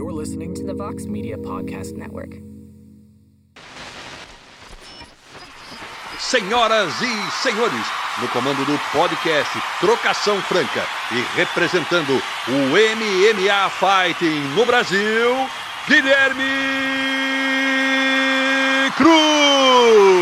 [0.00, 2.40] You're listening to the Vox Media Podcast Network.
[6.18, 7.86] Senhoras e senhores,
[8.18, 12.14] no comando do podcast Trocação Franca e representando
[12.48, 15.36] o MMA Fighting no Brasil,
[15.86, 16.44] Guilherme
[18.96, 20.19] Cruz.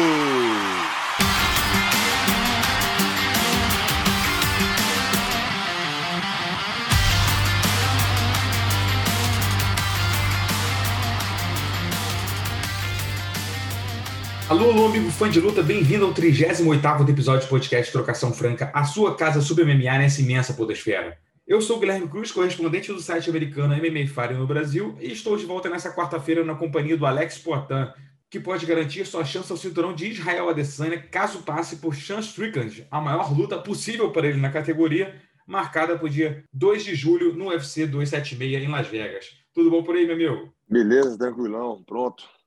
[14.49, 18.83] Alô, alô, amigo fã de luta, bem-vindo ao 38º episódio do podcast Trocação Franca, a
[18.83, 21.19] sua casa sobre MMA nessa imensa podosfera.
[21.47, 25.37] Eu sou o Guilherme Cruz, correspondente do site americano MMA Fire no Brasil, e estou
[25.37, 27.93] de volta nessa quarta-feira na companhia do Alex Poitin,
[28.31, 32.87] que pode garantir sua chance ao cinturão de Israel Adesanya caso passe por Sean Strickland,
[32.91, 35.15] a maior luta possível para ele na categoria,
[35.47, 39.27] marcada para o dia 2 de julho no UFC 276 em Las Vegas.
[39.53, 40.55] Tudo bom por aí, meu amigo?
[40.67, 42.38] Beleza, tranquilão, pronto.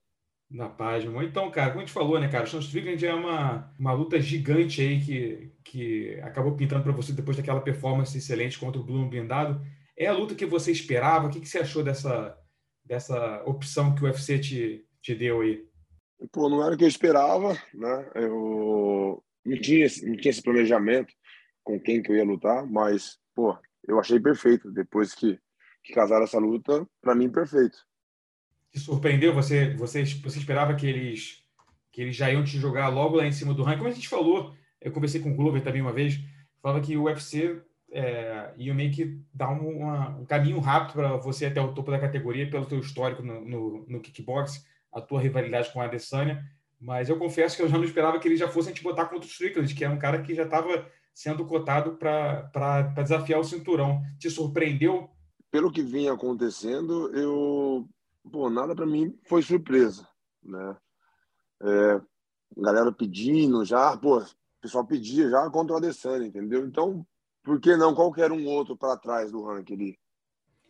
[0.52, 1.24] Na irmão.
[1.24, 4.82] Então, cara, como a gente falou, né, cara, Sean Strickland é uma, uma luta gigante
[4.82, 9.66] aí que, que acabou pintando para você depois daquela performance excelente contra o Bruno Blindado.
[9.98, 11.28] É a luta que você esperava?
[11.28, 12.38] O que, que você achou dessa,
[12.84, 15.66] dessa opção que o UFC te, te deu aí?
[16.34, 18.12] Pô, não era o que eu esperava, né?
[18.14, 21.14] Eu não tinha, não tinha esse planejamento
[21.64, 23.58] com quem que eu ia lutar, mas, pô,
[23.88, 24.70] eu achei perfeito.
[24.70, 25.40] Depois que,
[25.82, 27.90] que casaram essa luta, para mim, perfeito
[28.80, 29.34] surpreendeu?
[29.34, 31.44] Você, você, você esperava que eles,
[31.92, 33.80] que eles já iam te jogar logo lá em cima do ranking?
[33.80, 36.20] Como a gente falou, eu conversei com o Glover também uma vez,
[36.62, 37.62] falava que o UFC
[37.92, 41.92] é, ia meio que dar um, uma, um caminho rápido para você até o topo
[41.92, 46.44] da categoria pelo teu histórico no, no, no kickbox, a tua rivalidade com a Adesanya,
[46.80, 49.28] mas eu confesso que eu já não esperava que eles já fossem te botar contra
[49.28, 54.02] o Strickland, que é um cara que já estava sendo cotado para desafiar o cinturão.
[54.18, 55.10] Te surpreendeu?
[55.52, 57.88] Pelo que vinha acontecendo, eu
[58.30, 60.08] pô, nada para mim foi surpresa,
[60.44, 60.78] né?
[61.64, 62.02] É,
[62.58, 64.26] galera pedindo já, pô, o
[64.62, 66.66] pessoal pedia já contra o Adesanya, entendeu?
[66.66, 67.06] Então,
[67.44, 70.00] por que não qualquer um outro para trás do ranking ali?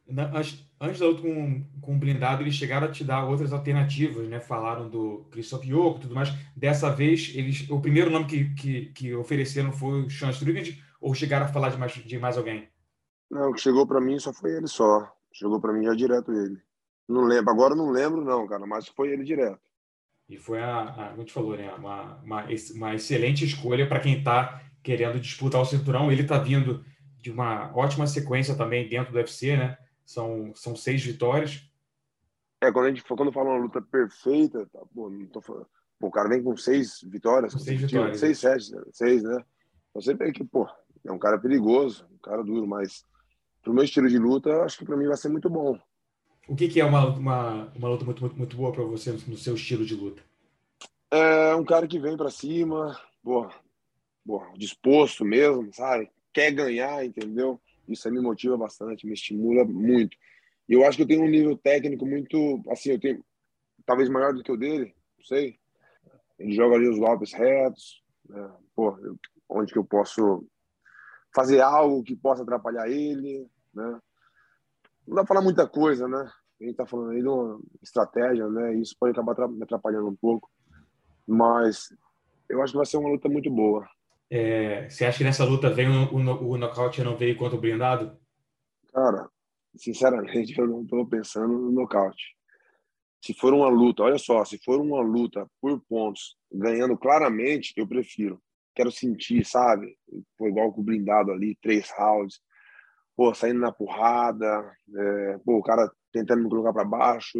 [0.09, 4.28] Antes, antes da luta com, com o blindado, eles chegaram a te dar outras alternativas,
[4.28, 4.40] né?
[4.40, 6.29] Falaram do Christoph Yoko e tudo mais.
[6.56, 11.13] Dessa vez, eles, o primeiro nome que, que, que ofereceram foi o Sean Strickland ou
[11.13, 12.69] chegaram a falar de mais, de mais alguém?
[13.29, 15.09] Não, o que chegou para mim só foi ele só.
[15.31, 16.61] Chegou para mim já direto ele.
[17.11, 19.59] Não lembro, agora não lembro, não, cara, mas foi ele direto.
[20.29, 21.73] E foi a, a como te falou, né?
[21.73, 22.45] Uma, uma,
[22.75, 26.09] uma excelente escolha para quem está querendo disputar o cinturão.
[26.09, 26.85] Ele está vindo
[27.17, 29.78] de uma ótima sequência também dentro do UFC, né?
[30.05, 31.69] São, são seis vitórias.
[32.61, 35.67] É, quando a gente quando fala uma luta perfeita, tá, pô, não tô falando.
[35.99, 39.43] Pô, o cara vem com seis vitórias, com seis vitórias, seis, sete, seis, né?
[39.93, 40.67] Você vê que, pô,
[41.03, 43.05] é um cara perigoso, um cara duro, mas
[43.61, 45.78] pro meu estilo de luta, acho que para mim vai ser muito bom.
[46.47, 49.38] O que, que é uma, uma, uma luta muito, muito, muito boa para você no
[49.38, 50.22] seu estilo de luta?
[51.09, 53.53] É um cara que vem para cima, boa,
[54.26, 56.09] boa, disposto mesmo, sabe?
[56.34, 57.59] Quer ganhar, entendeu?
[57.88, 60.17] Isso me motiva bastante, me estimula muito.
[60.67, 63.23] E eu acho que eu tenho um nível técnico muito, assim, eu tenho
[63.85, 65.59] talvez maior do que o dele, não sei.
[66.40, 68.52] Ele joga ali os golpes retos, Né?
[68.73, 68.97] Pô,
[69.49, 70.47] onde que eu posso
[71.35, 73.99] fazer algo que possa atrapalhar ele, né?
[75.08, 76.30] Não dá para falar muita coisa, né?
[76.59, 78.76] A gente tá falando aí de uma estratégia, né?
[78.76, 80.50] Isso pode acabar me atrapalhando um pouco,
[81.28, 81.88] mas
[82.48, 83.88] eu acho que vai ser uma luta muito boa.
[84.30, 87.62] É, você acha que nessa luta vem o, o, o nocaute não veio contra o
[87.62, 88.18] blindado?
[88.94, 89.30] Cara,
[89.76, 92.36] sinceramente, eu não estou pensando no nocaute.
[93.24, 97.88] Se for uma luta, olha só, se for uma luta por pontos, ganhando claramente, eu
[97.88, 98.42] prefiro.
[98.74, 99.96] Quero sentir, sabe?
[100.38, 102.42] Foi igual com o blindado ali, três rounds.
[103.16, 107.40] Pô, saindo na porrada, é, pô, o cara tentando me colocar para baixo,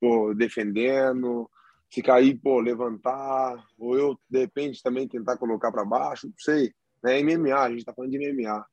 [0.00, 1.48] pô, defendendo.
[1.90, 3.64] Se cair, pô, levantar.
[3.78, 6.72] Ou eu, de repente, também tentar colocar para baixo, não sei.
[7.04, 8.64] É MMA, a gente tá falando de MMA.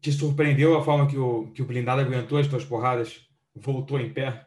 [0.00, 3.28] Te surpreendeu a forma que o, que o blindado aguentou as tuas porradas?
[3.54, 4.46] Voltou em pé?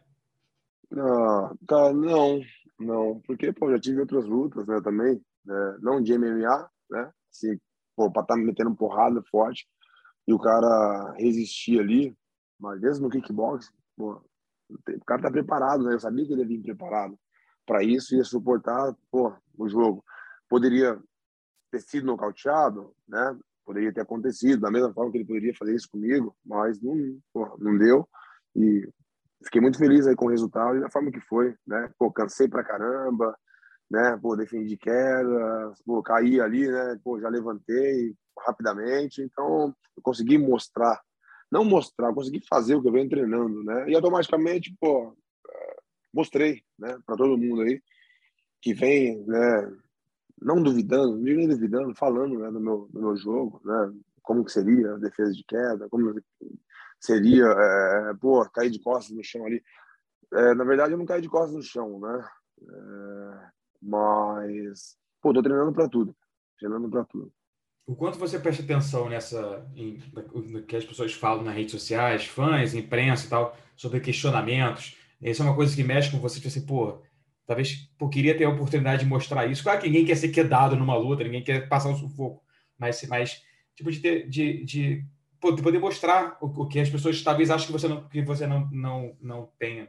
[0.89, 2.41] Não, cara, não,
[2.79, 7.57] não, porque pô, já tive outras lutas, né, também, né, não de MMA, né, assim,
[7.95, 9.67] pô, para estar tá me metendo porrada forte
[10.27, 12.15] e o cara resistir ali,
[12.59, 14.21] mas mesmo no kickbox, pô,
[14.69, 17.17] o cara tá preparado, né, eu sabia que ele ia vir preparado
[17.65, 20.03] para isso, ia suportar, pô, o jogo.
[20.49, 20.99] Poderia
[21.71, 25.89] ter sido nocauteado, né, poderia ter acontecido, da mesma forma que ele poderia fazer isso
[25.89, 28.07] comigo, mas não, pô, não deu
[28.55, 28.87] e
[29.43, 31.91] fiquei muito feliz aí com o resultado e da forma que foi, né?
[31.97, 33.37] Pô, cansei pra caramba,
[33.89, 34.17] né?
[34.21, 36.99] Pô, defendi queda, pô, caí ali, né?
[37.03, 41.01] Pô, já levantei rapidamente, então eu consegui mostrar,
[41.51, 43.89] não mostrar, consegui fazer o que eu venho treinando, né?
[43.89, 45.15] E automaticamente, pô,
[45.49, 45.75] é,
[46.13, 47.81] mostrei, né, para todo mundo aí
[48.61, 49.77] que vem, né,
[50.41, 53.93] não duvidando, nem duvidando, falando, né, do meu, do meu jogo, né,
[54.23, 56.19] como que seria a defesa de queda, como
[56.99, 59.63] seria, é, pô, cair de costas no chão ali.
[60.33, 62.27] É, na verdade, eu não caí de costas no chão, né?
[62.61, 63.49] É,
[63.81, 66.15] mas, pô, tô treinando para tudo.
[66.57, 67.31] Treinando para tudo.
[67.87, 69.99] O quanto você presta atenção nessa, em,
[70.33, 74.97] no que as pessoas falam nas redes sociais, fãs, imprensa e tal, sobre questionamentos?
[75.21, 77.01] Isso é uma coisa que mexe com você, tipo assim, pô,
[77.45, 79.63] talvez pô, queria ter a oportunidade de mostrar isso.
[79.63, 82.43] Claro que ninguém quer ser quedado numa luta, ninguém quer passar um sufoco,
[82.77, 83.43] mas, mas
[83.75, 85.05] tipo, de, ter, de, de
[85.39, 88.69] poder mostrar o, o, que as pessoas talvez acham que você não que você não
[88.71, 89.87] não, não tenha.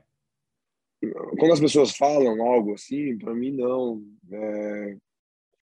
[1.38, 4.02] Quando as pessoas falam algo assim, para mim não.
[4.30, 4.96] É,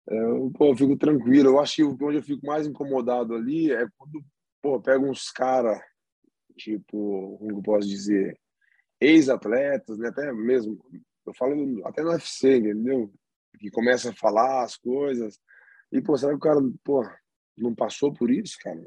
[0.07, 1.49] eu, pô, eu fico tranquilo.
[1.49, 4.23] Eu acho que onde eu fico mais incomodado ali é quando
[4.61, 5.79] pô, pega uns caras,
[6.57, 8.35] tipo, como eu posso dizer,
[8.99, 10.09] ex-atletas, né?
[10.09, 10.83] até mesmo,
[11.23, 13.13] eu falo até no UFC, entendeu?
[13.59, 15.39] Que começa a falar as coisas.
[15.91, 17.07] E, pô, será que o cara, pô,
[17.55, 18.81] não passou por isso, cara?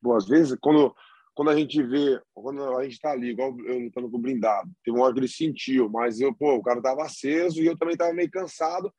[0.00, 0.94] Bom, às vezes, quando,
[1.34, 4.70] quando a gente vê, quando a gente está ali, igual eu lutando com o blindado,
[4.84, 7.78] tem uma hora que ele sentiu, mas eu, pô, o cara tava aceso e eu
[7.78, 8.92] também tava meio cansado.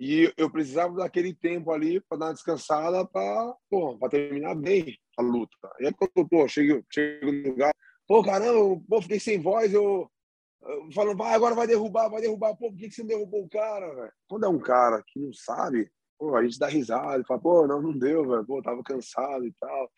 [0.00, 3.54] E eu precisava daquele tempo ali para dar uma descansada para
[4.10, 5.54] terminar bem a luta.
[5.78, 7.72] E aí, quando pô, chego, chego no lugar,
[8.08, 10.10] pô, caramba, pô, fiquei sem voz, eu,
[10.62, 12.56] eu falando, vai, agora vai derrubar, vai derrubar.
[12.56, 14.12] Pô, por que, que você derrubou o cara, velho?
[14.26, 17.82] Quando é um cara que não sabe, pô, a gente dá risada, fala, pô, não,
[17.82, 19.90] não deu, velho, pô, tava cansado e tal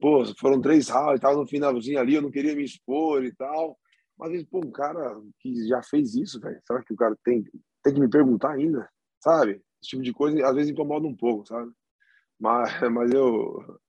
[0.00, 3.78] pô, foram três rounds, tava no finalzinho ali, eu não queria me expor e tal.
[4.18, 7.44] Mas, pô, um cara que já fez isso, velho, será que o cara tem,
[7.82, 8.88] tem que me perguntar ainda?
[9.20, 9.62] Sabe?
[9.82, 11.72] Esse tipo de coisa, às vezes, incomoda um pouco, sabe?
[12.38, 13.80] Mas, mas eu,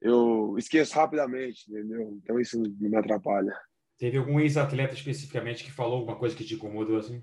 [0.00, 2.18] eu esqueço rapidamente, entendeu?
[2.22, 3.56] Então, isso não me atrapalha.
[3.98, 7.22] Teve algum ex-atleta especificamente que falou alguma coisa que te incomodou, assim?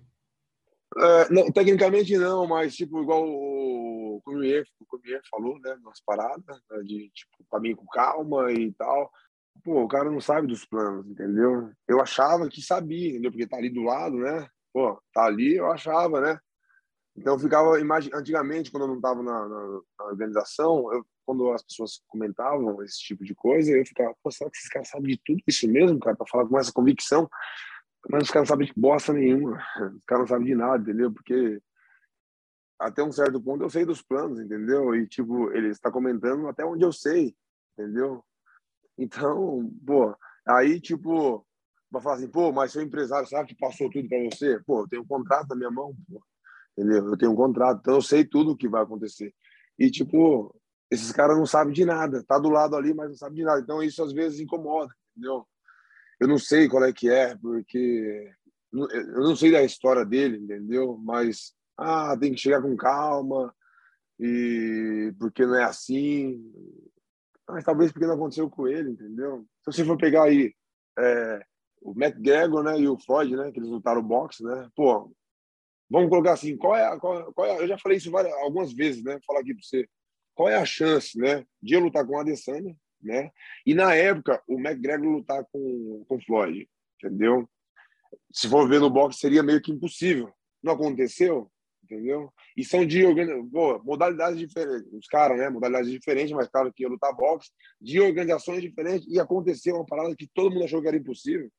[0.98, 6.60] É, não, tecnicamente não, mas, tipo, igual o Cormier, o Cormier falou, né, nas paradas,
[6.70, 9.12] né, de, tipo, pra mim com calma e tal.
[9.64, 11.72] Pô, o cara não sabe dos planos, entendeu?
[11.88, 13.32] Eu achava que sabia, entendeu?
[13.32, 14.48] Porque tá ali do lado, né?
[14.74, 16.40] Pô, tá ali, eu achava, né?
[17.20, 17.72] Então eu ficava,
[18.14, 22.98] antigamente, quando eu não estava na, na, na, organização, eu, quando as pessoas comentavam esse
[23.00, 26.00] tipo de coisa, eu ficava, pô, será que esses caras sabem de tudo isso mesmo,
[26.00, 27.30] cara, para falar com essa convicção?
[28.10, 29.58] Mas os caras não sabem de bosta nenhuma,
[29.98, 31.12] os caras não sabem de nada, entendeu?
[31.12, 31.62] Porque
[32.80, 34.96] até um certo ponto eu sei dos planos, entendeu?
[34.96, 37.36] E tipo, ele está comentando até onde eu sei,
[37.78, 38.24] entendeu?
[38.98, 40.16] Então, pô,
[40.48, 41.46] aí tipo,
[41.92, 44.58] vai falar assim, pô, mas seu empresário sabe que passou tudo para você?
[44.66, 46.24] Pô, eu tenho um contrato na minha mão, pô,
[46.80, 47.08] entendeu?
[47.08, 49.34] Eu tenho um contrato, então eu sei tudo o que vai acontecer.
[49.78, 50.56] E tipo,
[50.90, 53.60] esses caras não sabem de nada, tá do lado ali, mas não sabe de nada.
[53.60, 55.46] Então isso às vezes incomoda, entendeu?
[56.20, 58.32] Eu não sei qual é que é, porque
[58.72, 60.98] eu não sei da história dele, entendeu?
[61.04, 63.54] Mas ah, tem que chegar com calma,
[64.20, 66.40] e porque não é assim.
[67.48, 69.46] Mas talvez porque não aconteceu com ele, entendeu?
[69.64, 70.54] Se você for pegar aí
[70.98, 71.46] é,
[71.82, 74.70] o Matt né, e o Floyd, né, que eles lutaram boxe, né?
[74.76, 75.12] Pô,
[75.90, 78.72] vamos colocar assim, qual é, a, qual, qual é eu já falei isso várias, algumas
[78.74, 79.20] vezes, né?
[79.26, 79.88] Falar aqui para você.
[80.36, 83.32] Qual é a chance, né, de eu lutar com o Adesanya, né?
[83.66, 87.50] E na época o McGregor lutar com com Floyd, entendeu?
[88.32, 90.32] Se for ver no boxe seria meio que impossível.
[90.62, 91.50] Não aconteceu,
[91.84, 92.32] entendeu?
[92.56, 93.04] E são de
[93.52, 95.50] pô, modalidades diferentes, os caras, né?
[95.50, 97.50] Modalidades diferentes, mas claro que ia lutar boxe,
[97.82, 101.50] de organizações diferentes, e aconteceu uma parada que todo mundo achou que era impossível.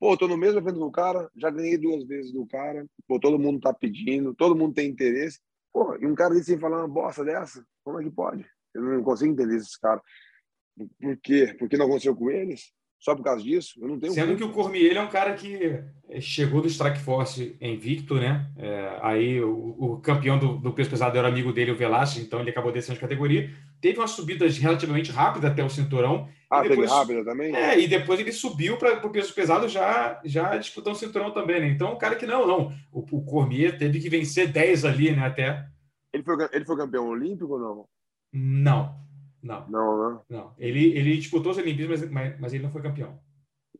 [0.00, 3.38] Pô, tô no mesmo evento do cara, já ganhei duas vezes do cara, pô, todo
[3.38, 5.38] mundo tá pedindo, todo mundo tem interesse.
[5.72, 8.46] Pô, e um cara desse sem falar uma bosta dessa, como é que pode?
[8.74, 10.02] Eu não consigo entender esses caras.
[10.98, 11.54] Por quê?
[11.58, 12.72] Porque não aconteceu com eles?
[13.00, 13.80] só por causa disso?
[13.80, 14.12] Eu não tenho.
[14.12, 18.46] Sendo que o Cormier é um cara que é, chegou do Strike Force invicto, né?
[18.56, 22.40] É, aí o, o, campeão do, do peso pesado era amigo dele, o Velasquez, então
[22.40, 23.50] ele acabou descendo de categoria.
[23.80, 26.28] Teve uma subida relativamente rápida até o cinturão.
[26.50, 27.54] Ah, depois, teve rápida também?
[27.54, 31.60] É, e depois ele subiu para o peso pesado já, já disputando o cinturão também,
[31.60, 31.68] né?
[31.68, 32.72] Então, o cara que não, não.
[32.92, 35.26] O, o Cormier teve que vencer 10 ali, né?
[35.26, 35.66] Até.
[36.12, 37.88] Ele foi, ele foi campeão olímpico ou não?
[38.32, 39.00] Não.
[39.42, 39.68] Não.
[39.68, 40.20] Não, né?
[40.28, 40.54] Não.
[40.58, 43.18] Ele, ele disputou as Olimpíadas, mas, mas, mas ele não foi campeão.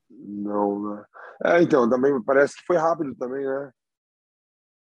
[0.09, 1.05] Não, né?
[1.45, 3.71] É, então, também parece que foi rápido também, né?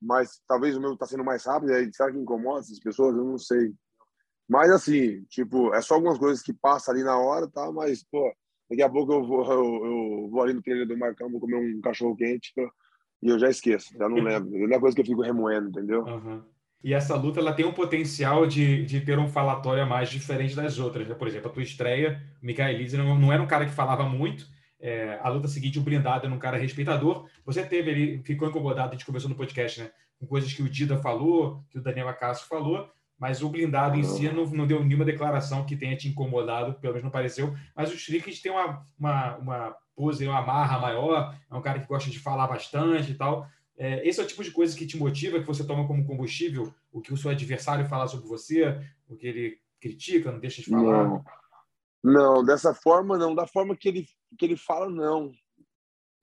[0.01, 3.15] Mas talvez o meu está sendo mais rápido, aí será que incomoda essas pessoas?
[3.15, 3.73] Eu não sei.
[4.47, 7.71] Mas assim, tipo, é só algumas coisas que passam ali na hora, tá?
[7.71, 8.33] Mas, pô,
[8.69, 11.57] daqui a pouco eu vou, eu, eu vou ali no treino do Marcão, vou comer
[11.57, 12.53] um cachorro quente
[13.21, 14.67] e eu já esqueço, já não lembro.
[14.67, 16.03] Não é coisa que eu fico remoendo, entendeu?
[16.03, 16.43] Uhum.
[16.83, 20.55] E essa luta ela tem um potencial de, de ter um falatório a mais diferente
[20.55, 21.07] das outras.
[21.07, 21.15] Né?
[21.15, 24.03] Por exemplo, a tua estreia, o Mikael Elise não, não era um cara que falava
[24.03, 24.47] muito.
[24.79, 27.27] É, a luta seguinte, o blindado era um cara respeitador.
[27.45, 29.91] Você teve ele, ficou incomodado, a gente conversou no podcast, né?
[30.19, 32.87] Com coisas que o Dida falou, que o Daniel Acácio falou,
[33.17, 36.93] mas o blindado em si não, não deu nenhuma declaração que tenha te incomodado, pelo
[36.93, 37.55] menos não pareceu.
[37.75, 41.87] Mas o Strickland tem uma, uma, uma pose, uma marra maior, é um cara que
[41.87, 43.47] gosta de falar bastante e tal.
[43.77, 46.73] É, esse é o tipo de coisa que te motiva, que você toma como combustível,
[46.91, 50.69] o que o seu adversário fala sobre você, o que ele critica, não deixa de
[50.69, 51.07] falar?
[51.07, 51.23] Não,
[52.03, 53.33] não dessa forma não.
[53.33, 54.07] Da forma que ele,
[54.37, 55.31] que ele fala, não.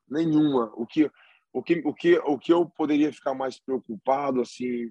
[0.09, 0.73] Nenhuma.
[0.77, 1.11] O que,
[1.53, 4.91] o, que, o, que, o que eu poderia ficar mais preocupado, assim,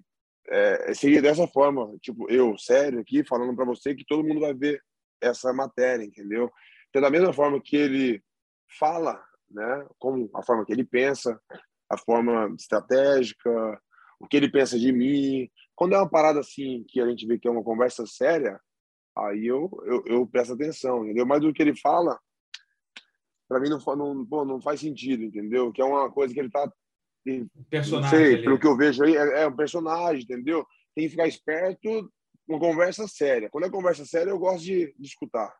[0.49, 1.95] é, seria dessa forma.
[2.01, 4.81] Tipo, eu, sério, aqui, falando para você que todo mundo vai ver
[5.21, 6.51] essa matéria, entendeu?
[6.89, 8.23] Então, da mesma forma que ele
[8.77, 11.39] fala, né, como a forma que ele pensa,
[11.89, 13.81] a forma estratégica,
[14.19, 15.49] o que ele pensa de mim.
[15.75, 18.59] Quando é uma parada assim, que a gente vê que é uma conversa séria,
[19.17, 21.25] aí eu, eu, eu presto atenção, entendeu?
[21.25, 22.19] Mas do que ele fala,
[23.47, 25.71] para mim não, não, pô, não faz sentido, entendeu?
[25.71, 26.71] Que é uma coisa que ele tá.
[27.69, 28.19] Personagem.
[28.19, 30.65] Não sei, pelo que eu vejo aí, é, é um personagem, entendeu?
[30.95, 32.11] Tem que ficar esperto,
[32.47, 33.49] uma conversa séria.
[33.49, 35.53] Quando é conversa séria, eu gosto de, de escutar.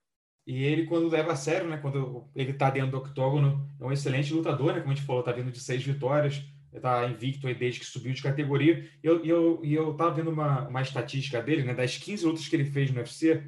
[0.46, 1.78] E ele, quando leva a sério, né?
[1.78, 4.82] Quando ele está dentro do octógono, é um excelente lutador, né?
[4.82, 6.44] Como a gente falou, tá vindo de seis vitórias,
[6.74, 8.90] está invicto aí desde que subiu de categoria.
[9.02, 11.74] E eu, eu, eu tava vendo uma, uma estatística dele, né?
[11.74, 13.42] Das 15 lutas que ele fez no UFC,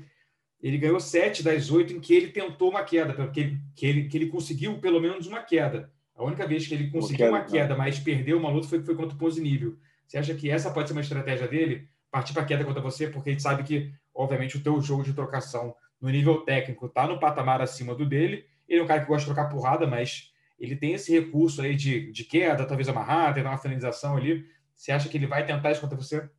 [0.61, 4.17] ele ganhou sete das oito em que ele tentou uma queda, porque que ele, que
[4.17, 5.91] ele conseguiu pelo menos uma queda.
[6.15, 9.15] A única vez que ele conseguiu uma queda, mas perdeu uma luta foi, foi contra
[9.15, 9.77] o Ponzinibbio.
[10.07, 11.89] Você acha que essa pode ser uma estratégia dele?
[12.09, 15.13] Partir para a queda contra você, porque gente sabe que, obviamente, o teu jogo de
[15.13, 18.45] trocação no nível técnico, está no patamar acima do dele.
[18.67, 21.75] Ele é um cara que gosta de trocar porrada, mas ele tem esse recurso aí
[21.75, 24.45] de, de queda, talvez amarrar, tentar uma finalização ali.
[24.75, 26.29] Você acha que ele vai tentar isso contra você?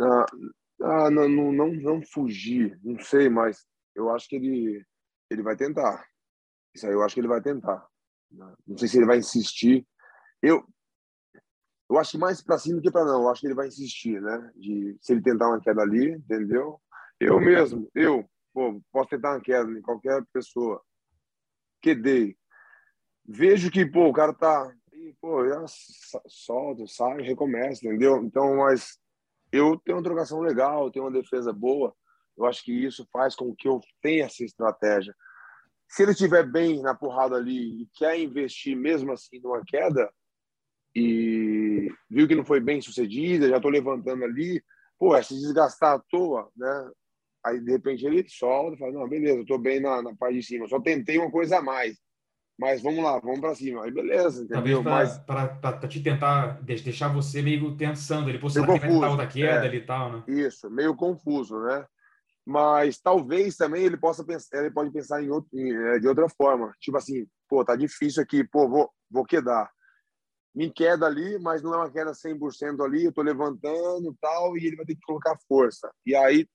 [0.00, 0.26] Ah,
[0.82, 4.84] ah, não, não, não, não fugir, não sei, mas eu acho que ele,
[5.30, 6.04] ele vai tentar.
[6.74, 7.86] Isso aí eu acho que ele vai tentar.
[8.66, 9.86] Não sei se ele vai insistir.
[10.42, 10.64] Eu,
[11.90, 13.22] eu acho que mais para cima do que para não.
[13.22, 14.50] Eu acho que ele vai insistir, né?
[14.56, 16.80] De se ele tentar uma queda ali, entendeu?
[17.20, 20.82] Eu mesmo, eu pô, posso tentar uma queda em qualquer pessoa.
[21.80, 22.36] Quedei.
[23.24, 24.72] Vejo que, pô, o cara tá.
[25.20, 25.64] Pô, já
[26.26, 28.24] solta, sai, recomeça, entendeu?
[28.24, 28.98] Então, mas
[29.52, 31.94] eu tenho uma trocação legal, tenho uma defesa boa.
[32.36, 35.14] Eu acho que isso faz com que eu tenha essa estratégia.
[35.92, 40.10] Se ele estiver bem na porrada ali e quer investir mesmo assim numa queda
[40.96, 44.62] e viu que não foi bem sucedida, já estou levantando ali,
[44.98, 46.90] pô, é se desgastar à toa, né?
[47.44, 50.42] Aí, de repente, ele solta e fala: Não, beleza, tô bem na, na parte de
[50.42, 51.98] cima, só tentei uma coisa a mais.
[52.58, 53.84] Mas vamos lá, vamos para cima.
[53.84, 54.82] Aí, beleza, entendeu?
[54.82, 59.26] Talvez para te tentar deixar você meio pensando, ele, pô, será que vai tentar outra
[59.26, 60.24] queda é, ali e tal, né?
[60.26, 61.86] Isso, meio confuso, né?
[62.44, 66.74] Mas talvez também ele possa pensar, ele pode pensar em outro, é, de outra forma.
[66.80, 69.70] Tipo assim, pô, tá difícil aqui, pô, vou, vou quedar.
[70.54, 74.66] Me queda ali, mas não é uma queda 100% ali, eu tô levantando tal, e
[74.66, 75.90] ele vai ter que colocar força.
[76.04, 76.46] E aí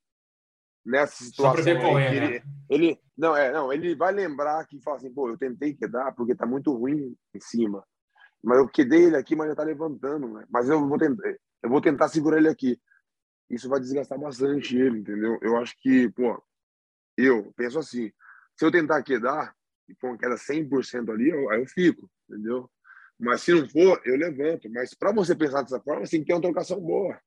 [0.87, 1.57] nessa situação.
[1.57, 2.41] Só ver qual é, ele, né?
[2.69, 6.33] ele, não, é, não, ele vai lembrar que fala assim, pô, eu tentei quedar porque
[6.33, 7.83] tá muito ruim em cima.
[8.41, 10.45] Mas eu quedei ele aqui, mas já tá levantando, né?
[10.49, 11.27] Mas eu vou tentar,
[11.63, 12.79] eu vou tentar segurar ele aqui.
[13.49, 15.37] Isso vai desgastar bastante ele, entendeu?
[15.41, 16.41] Eu acho que, pô,
[17.17, 18.11] eu penso assim,
[18.55, 19.55] se eu tentar quedar
[19.87, 22.69] e for uma queda 100% ali, eu, aí eu fico, entendeu?
[23.19, 24.69] Mas se não for, eu levanto.
[24.69, 27.19] Mas para você pensar dessa forma, você tem que ter uma trocação boa.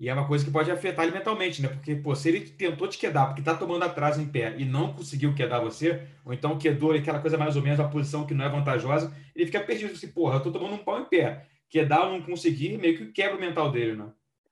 [0.00, 1.68] E é uma coisa que pode afetar ele mentalmente, né?
[1.68, 4.92] Porque, pô, se ele tentou te quedar porque tá tomando atraso em pé e não
[4.92, 8.44] conseguiu quedar você, ou então quedou aquela coisa mais ou menos, a posição que não
[8.44, 9.92] é vantajosa, ele fica perdido.
[9.92, 11.46] Assim, porra, eu tô tomando um pau em pé.
[11.68, 14.10] Quedar ou não conseguir, meio que quebra o mental dele, né?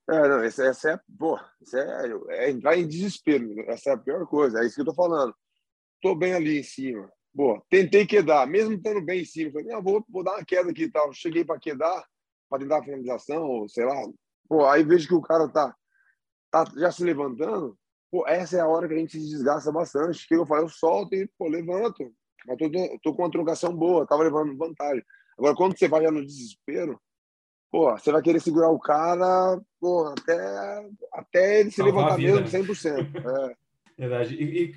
[0.09, 3.61] É, não, essa, essa é, pô, isso é, entrar em desespero.
[3.71, 4.61] Essa é a pior coisa.
[4.61, 5.35] É isso que eu tô falando.
[6.01, 7.11] Tô bem ali em cima.
[7.35, 9.53] Pô, tentei quedar, mesmo estando bem em cima.
[9.53, 11.13] Falei, não, vou, vou dar uma queda aqui e tal.
[11.13, 12.05] Cheguei para quedar,
[12.49, 13.95] para tentar a finalização, ou sei lá,
[14.49, 15.75] Pô, aí vejo que o cara tá,
[16.51, 17.77] tá já se levantando.
[18.11, 20.25] Pô, essa é a hora que a gente se desgasta bastante.
[20.25, 20.63] O que eu faço?
[20.63, 22.13] Eu solto e, pô, levanto.
[22.47, 22.71] Mas tô,
[23.03, 25.05] tô com uma trocação boa, tava levando vantagem.
[25.37, 27.01] Agora, quando você vai já no desespero,
[27.71, 33.13] pô, você vai querer segurar o cara pô, até, até ele se levantar mesmo 100%.
[33.13, 33.53] Né?
[33.53, 33.67] É.
[33.99, 34.35] Verdade.
[34.35, 34.75] E,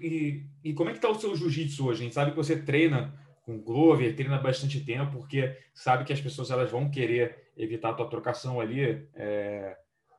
[0.64, 2.02] e, e, como é que tá o seu jiu-jitsu hoje?
[2.02, 6.14] A gente sabe que você treina com o Glover, treina bastante tempo, porque sabe que
[6.14, 9.76] as pessoas elas vão querer evitar a tua trocação ali, é,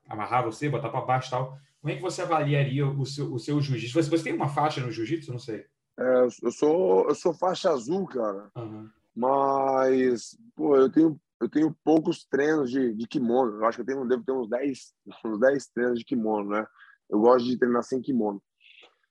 [0.06, 1.58] amarrar você, botar para baixo e tal.
[1.80, 3.94] Como é que você avaliaria o seu, o seu jiu-jitsu?
[3.94, 5.32] Você, você tem uma faixa no jiu-jitsu?
[5.32, 5.64] Não sei.
[5.98, 8.50] É, eu, sou, eu sou faixa azul, cara.
[8.54, 8.90] Uhum.
[9.14, 13.58] Mas, pô, eu tenho, eu tenho poucos treinos de, de kimono.
[13.58, 14.94] Eu acho que eu tenho, devo ter uns 10,
[15.24, 16.66] uns 10 treinos de kimono, né?
[17.08, 18.42] Eu gosto de treinar sem kimono.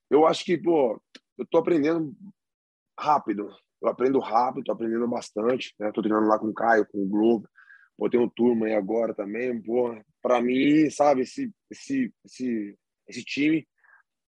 [0.08, 1.00] Eu acho que, pô,
[1.36, 2.14] eu tô aprendendo
[2.98, 5.90] rápido eu aprendo rápido, tô aprendendo bastante, né?
[5.92, 7.48] Tô treinando lá com o Caio, com o Globo,
[7.98, 13.66] botei um turma aí agora também, pô, para mim, sabe, esse, esse, esse, esse time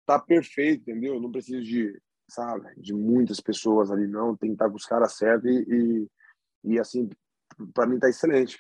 [0.06, 1.20] tá perfeito, entendeu?
[1.20, 5.16] não preciso de, sabe, de muitas pessoas ali, não, tem que estar com os caras
[5.16, 5.64] certos e,
[6.64, 7.08] e, e assim,
[7.74, 8.58] para mim tá excelente,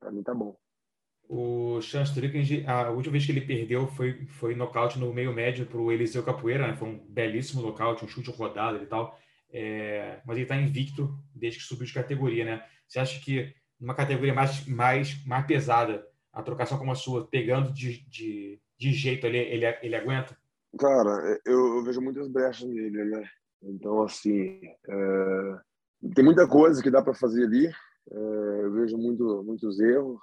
[0.00, 0.56] para mim tá bom.
[1.28, 5.66] O Sean Strickland, a última vez que ele perdeu foi, foi nocaute no meio médio
[5.66, 6.74] para o Eliseu Capoeira, né?
[6.74, 9.18] foi um belíssimo nocaute, um chute rodado e tal.
[9.50, 12.64] É, mas ele está invicto desde que subiu de categoria, né?
[12.86, 17.72] Você acha que numa categoria mais, mais, mais pesada, a trocação como a sua, pegando
[17.72, 20.36] de, de, de jeito ali, ele, ele aguenta?
[20.78, 23.28] Cara, eu, eu vejo muitas brechas nele, né?
[23.62, 25.58] Então, assim, é,
[26.14, 27.70] tem muita coisa que dá para fazer ali.
[28.10, 30.20] É, eu vejo muito, muitos erros.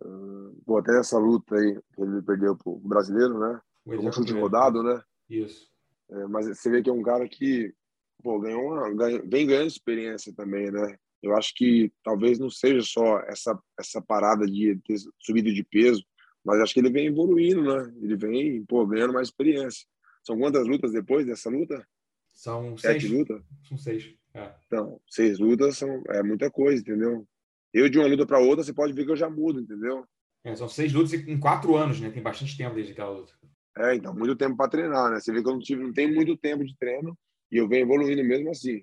[0.00, 3.60] É, até essa luta aí que ele perdeu pro brasileiro, né?
[3.86, 5.02] Um chute rodado, né?
[5.28, 5.70] Isso.
[6.10, 7.74] É, mas você vê que é um cara que
[8.22, 8.90] pô, ganhou uma,
[9.26, 10.96] vem ganhando experiência também, né?
[11.22, 16.04] Eu acho que talvez não seja só essa essa parada de ter subido de peso,
[16.44, 17.92] mas acho que ele vem evoluindo, né?
[18.00, 19.86] Ele vem, pô, ganhando mais experiência.
[20.24, 21.86] São quantas lutas depois dessa luta?
[22.32, 23.12] São Sete seis.
[23.12, 23.42] lutas?
[23.62, 24.14] São seis.
[24.34, 24.50] É.
[24.66, 27.26] Então, seis lutas são, é muita coisa, entendeu?
[27.72, 30.04] Eu, de uma luta para outra, você pode ver que eu já mudo, entendeu?
[30.44, 32.10] É, são seis lutas em quatro anos, né?
[32.10, 33.32] Tem bastante tempo desde aquela luta.
[33.78, 35.20] É, então, muito tempo para treinar, né?
[35.20, 37.16] Você vê que eu não, tive, não tenho muito tempo de treino,
[37.50, 38.82] e eu venho evoluindo mesmo assim.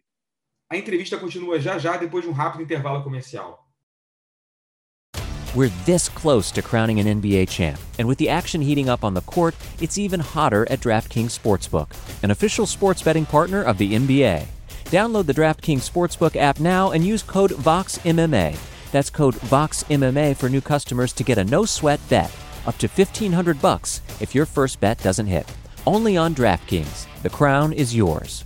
[0.71, 3.67] A entrevista continua já já depois de um rápido intervalo comercial.
[5.55, 9.15] We're this close to crowning an NBA champ, and with the action heating up on
[9.15, 11.89] the court, it's even hotter at DraftKings Sportsbook,
[12.21, 14.45] an official sports betting partner of the NBA.
[14.89, 18.57] Download the DraftKings Sportsbook app now and use code VOXMMA.
[18.91, 22.31] That's code VOXMMA for new customers to get a no-sweat bet
[22.65, 25.47] up to 1500 bucks if your first bet doesn't hit.
[25.85, 27.05] Only on DraftKings.
[27.21, 28.45] The crown is yours.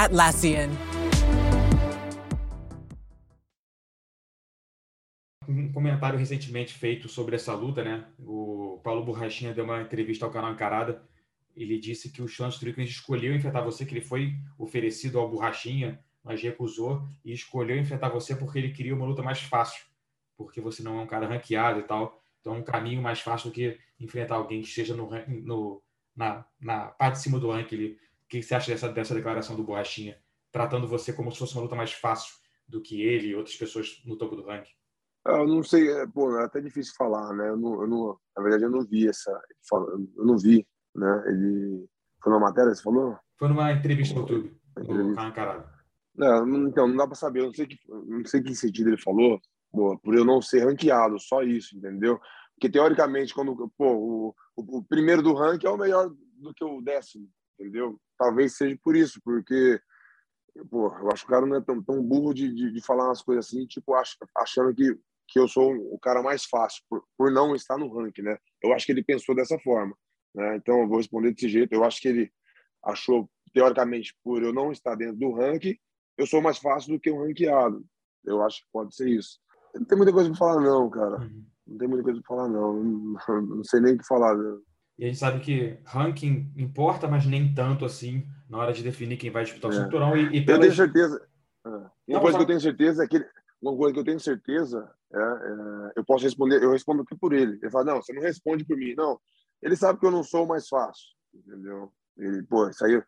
[0.00, 0.70] Atlassian.
[5.48, 8.06] Um comentário recentemente feito sobre essa luta, né?
[8.20, 11.02] O Paulo Borrachinha deu uma entrevista ao canal Encarada.
[11.56, 15.98] Ele disse que o Sean Strickland escolheu enfrentar você, que ele foi oferecido ao Borrachinha,
[16.22, 19.84] mas recusou e escolheu enfrentar você porque ele queria uma luta mais fácil,
[20.36, 22.22] porque você não é um cara ranqueado e tal.
[22.40, 25.10] Então, um caminho mais fácil do que enfrentar alguém que esteja no,
[25.42, 25.82] no
[26.14, 27.96] na, na parte de cima do ranking.
[28.28, 30.18] Que você acha dessa, dessa declaração do Borrachinha,
[30.52, 32.34] tratando você como se fosse uma luta mais fácil
[32.66, 34.72] do que ele e outras pessoas no topo do ranking?
[35.26, 37.48] Eu não sei, é, pô, é até difícil falar, né?
[37.48, 39.30] Eu não, eu não, na verdade, eu não vi essa,
[40.16, 41.24] eu não vi, né?
[41.26, 41.86] Ele
[42.22, 43.16] foi numa matéria, você falou?
[43.38, 44.56] Foi numa entrevista no YouTube,
[45.34, 45.64] canal
[46.14, 49.00] Não, então não dá para saber, eu não sei que, não sei que sentido ele
[49.00, 52.18] falou, pô, por eu não ser ranqueado, só isso, entendeu?
[52.54, 56.64] Porque teoricamente, quando pô, o, o, o primeiro do ranking é o melhor do que
[56.64, 58.00] o décimo, entendeu?
[58.18, 59.80] Talvez seja por isso, porque
[60.70, 63.06] pô, eu acho que o cara não é tão, tão burro de, de, de falar
[63.06, 67.04] umas coisas assim, tipo, ach, achando que, que eu sou o cara mais fácil, por,
[67.16, 68.38] por não estar no ranking, né?
[68.62, 69.96] Eu acho que ele pensou dessa forma,
[70.34, 70.56] né?
[70.56, 71.72] Então, eu vou responder desse jeito.
[71.72, 72.32] Eu acho que ele
[72.84, 75.76] achou, teoricamente, por eu não estar dentro do ranking,
[76.16, 77.84] eu sou mais fácil do que um ranqueado.
[78.24, 79.38] Eu acho que pode ser isso.
[79.74, 81.20] Não tem muita coisa para falar, não, cara.
[81.20, 81.44] Uhum.
[81.66, 82.82] Não tem muita coisa para falar, não.
[82.82, 83.42] não.
[83.56, 84.36] Não sei nem o que falar.
[84.36, 84.58] Né?
[84.98, 89.16] E a gente sabe que ranking importa, mas nem tanto assim na hora de definir
[89.16, 89.84] quem vai disputar o é.
[89.84, 90.16] cinturão.
[90.16, 90.48] E, e pelas...
[90.48, 91.28] Eu tenho certeza.
[91.64, 91.68] É.
[91.68, 93.24] Uma não, coisa que eu tenho certeza é que
[93.60, 97.32] uma coisa que eu tenho certeza é, é, eu posso responder, eu respondo aqui por
[97.32, 97.58] ele.
[97.62, 99.20] Ele fala, não, você não responde por mim, não.
[99.62, 101.92] Ele sabe que eu não sou o mais fácil, entendeu?
[102.16, 103.02] Ele, pô, isso aí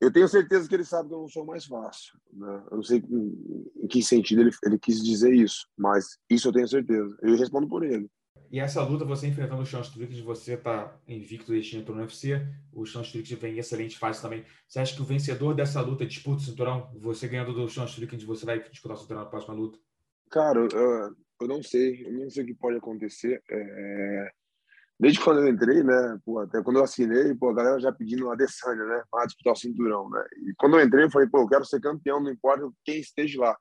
[0.00, 2.18] eu tenho certeza que ele sabe que eu não sou mais fácil.
[2.32, 2.62] Né?
[2.70, 6.52] Eu não sei em, em que sentido ele, ele quis dizer isso, mas isso eu
[6.52, 7.16] tenho certeza.
[7.20, 8.10] Eu respondo por ele.
[8.50, 12.44] E essa luta, você enfrentando o Sean Strickland, você está invicto desde entrou no UFC,
[12.72, 14.44] o Sean Strickland vem em excelente fase também.
[14.66, 16.90] Você acha que o vencedor dessa luta disputa o cinturão?
[16.96, 19.78] Você ganhando do Sean Strickland, você vai disputar o cinturão na próxima luta?
[20.30, 22.04] Cara, eu, eu não sei.
[22.04, 23.42] Eu não sei o que pode acontecer.
[23.48, 24.30] É
[25.00, 28.28] desde quando eu entrei, né, pô, até quando eu assinei, pô, a galera já pedindo
[28.28, 31.38] a Adesanya, né, para disputar o cinturão, né, e quando eu entrei eu falei, pô,
[31.38, 33.56] eu quero ser campeão, não importa quem esteja lá,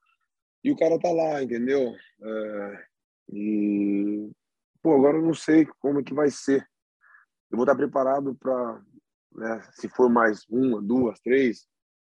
[0.62, 2.84] e o cara tá lá, entendeu, é,
[3.32, 4.30] e,
[4.82, 6.68] pô, agora eu não sei como é que vai ser,
[7.52, 8.82] eu vou estar preparado para,
[9.34, 11.68] né, se for mais uma, duas, três,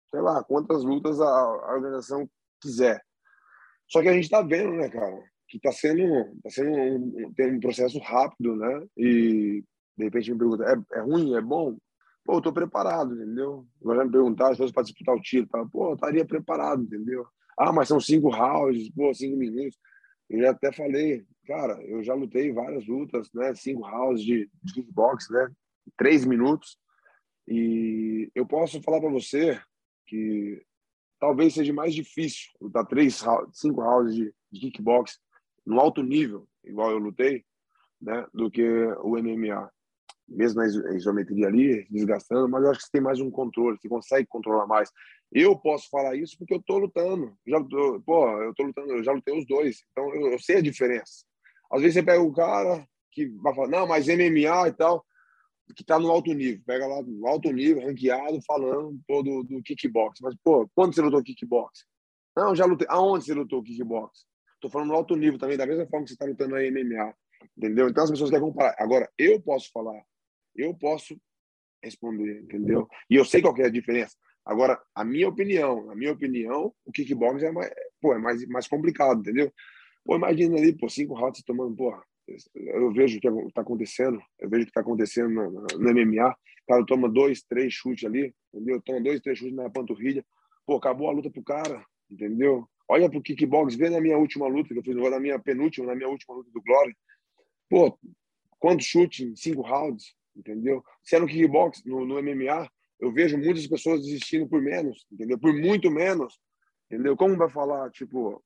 [0.10, 2.30] sei lá, quantas lutas a, a organização
[2.62, 3.02] quiser,
[3.88, 6.04] só que a gente tá vendo, né, cara, que está sendo,
[6.44, 8.86] tá sendo um, tem um processo rápido, né?
[8.96, 9.64] E
[9.98, 11.76] de repente me pergunta, é, é ruim, é bom?
[12.24, 13.66] Pô, eu tô preparado, entendeu?
[13.82, 15.66] Agora me perguntar se fosse para disputar o tá?
[15.72, 17.26] pô, eu estaria preparado, entendeu?
[17.58, 19.78] Ah, mas são cinco rounds, pô, cinco minutos.
[20.30, 23.54] Eu até falei, cara, eu já lutei várias lutas, né?
[23.56, 25.50] Cinco rounds de, de kickbox, né?
[25.98, 26.78] Três minutos.
[27.48, 29.60] E eu posso falar para você
[30.06, 30.64] que
[31.20, 35.20] talvez seja mais difícil lutar três, cinco rounds de, de kickbox
[35.66, 37.44] no alto nível, igual eu lutei,
[38.02, 38.64] né, do que
[39.02, 39.72] o MMA.
[40.30, 43.90] Mesmo na isometria ali, desgastando, mas eu acho que você tem mais um controle, você
[43.90, 44.92] consegue controlar mais.
[45.32, 47.36] Eu posso falar isso porque eu tô lutando.
[47.48, 50.58] Já tô, pô, eu tô lutando, eu já lutei os dois, então eu, eu sei
[50.58, 51.26] a diferença.
[51.72, 55.06] Às vezes você pega o cara que vai falar, não, mas MMA e tal,
[55.76, 59.62] que tá no alto nível, pega lá no alto nível, ranqueado, falando pô, do, do
[59.62, 60.20] kickbox.
[60.22, 61.86] Mas, pô, quando você lutou kickbox?
[62.36, 62.88] Não, já lutei.
[62.90, 64.26] Aonde você lutou kickbox?
[64.56, 67.14] Estou falando no alto nível também, da mesma forma que você está lutando na MMA.
[67.58, 67.90] Entendeu?
[67.90, 68.76] Então as pessoas querem comparar.
[68.78, 70.02] Agora, eu posso falar,
[70.56, 71.20] eu posso
[71.84, 72.88] responder, entendeu?
[73.10, 74.16] E eu sei qual é a diferença.
[74.46, 78.68] Agora, a minha opinião, a minha opinião, o kickbox é mais, pô, é mais, mais
[78.68, 79.52] complicado, entendeu?
[80.04, 82.02] Pô, imagina ali, pô, cinco rounds tomando, porra,
[82.56, 86.68] eu vejo o que está acontecendo, eu vejo o que está acontecendo no, MMA, o
[86.68, 88.82] cara toma dois, três chutes ali, entendeu?
[88.82, 90.26] Toma dois, três chutes na panturrilha,
[90.66, 92.68] pô, acabou a luta pro cara, entendeu?
[92.88, 95.96] Olha pro kickbox, vê na minha última luta, que eu fiz na minha penúltima, na
[95.96, 96.96] minha última luta do Glória.
[97.70, 97.98] Pô,
[98.58, 100.84] quanto chute em cinco rounds, entendeu?
[101.04, 105.38] Se é no kickbox, no, no MMA, eu vejo muitas pessoas desistindo por menos, entendeu?
[105.38, 106.40] Por muito menos,
[106.90, 107.16] entendeu?
[107.16, 108.44] Como vai falar, tipo,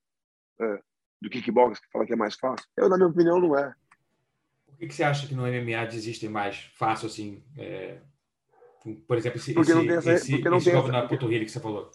[0.59, 0.79] é,
[1.21, 2.67] do kickbox, que fala que é mais fácil?
[2.77, 3.73] Eu, na minha opinião, não é.
[4.77, 7.43] que, que você acha que no MMA desistem mais fácil, assim?
[7.57, 7.99] É,
[9.07, 11.45] por exemplo, esse, porque não tem essa, esse, porque não esse tem essa, na Panturrilha
[11.45, 11.89] que você falou?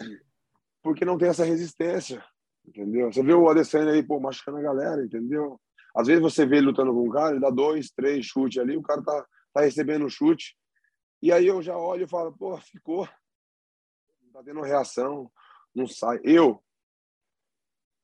[0.82, 2.24] Porque não tem essa resistência,
[2.66, 3.12] entendeu?
[3.12, 5.60] Você vê o Adesanya aí, pô, machucando a galera, entendeu?
[5.94, 8.76] Às vezes você vê ele lutando com um cara, ele dá dois, três chutes ali,
[8.76, 10.56] o cara tá, tá recebendo um chute,
[11.20, 13.08] e aí eu já olho e falo, pô, ficou.
[14.22, 15.30] Não tá tendo reação,
[15.74, 16.20] não sai.
[16.22, 16.62] Eu,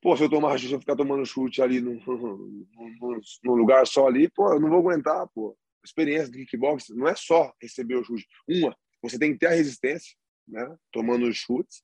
[0.01, 4.07] pô, se eu tomar se eu ficar tomando chute ali num, num, num, lugar só
[4.07, 5.57] ali, pô, eu não vou aguentar, pô.
[5.85, 8.27] Experiência do kickbox não é só receber o chute.
[8.49, 10.17] Uma, você tem que ter a resistência,
[10.49, 10.77] né?
[10.91, 11.83] Tomando os chutes.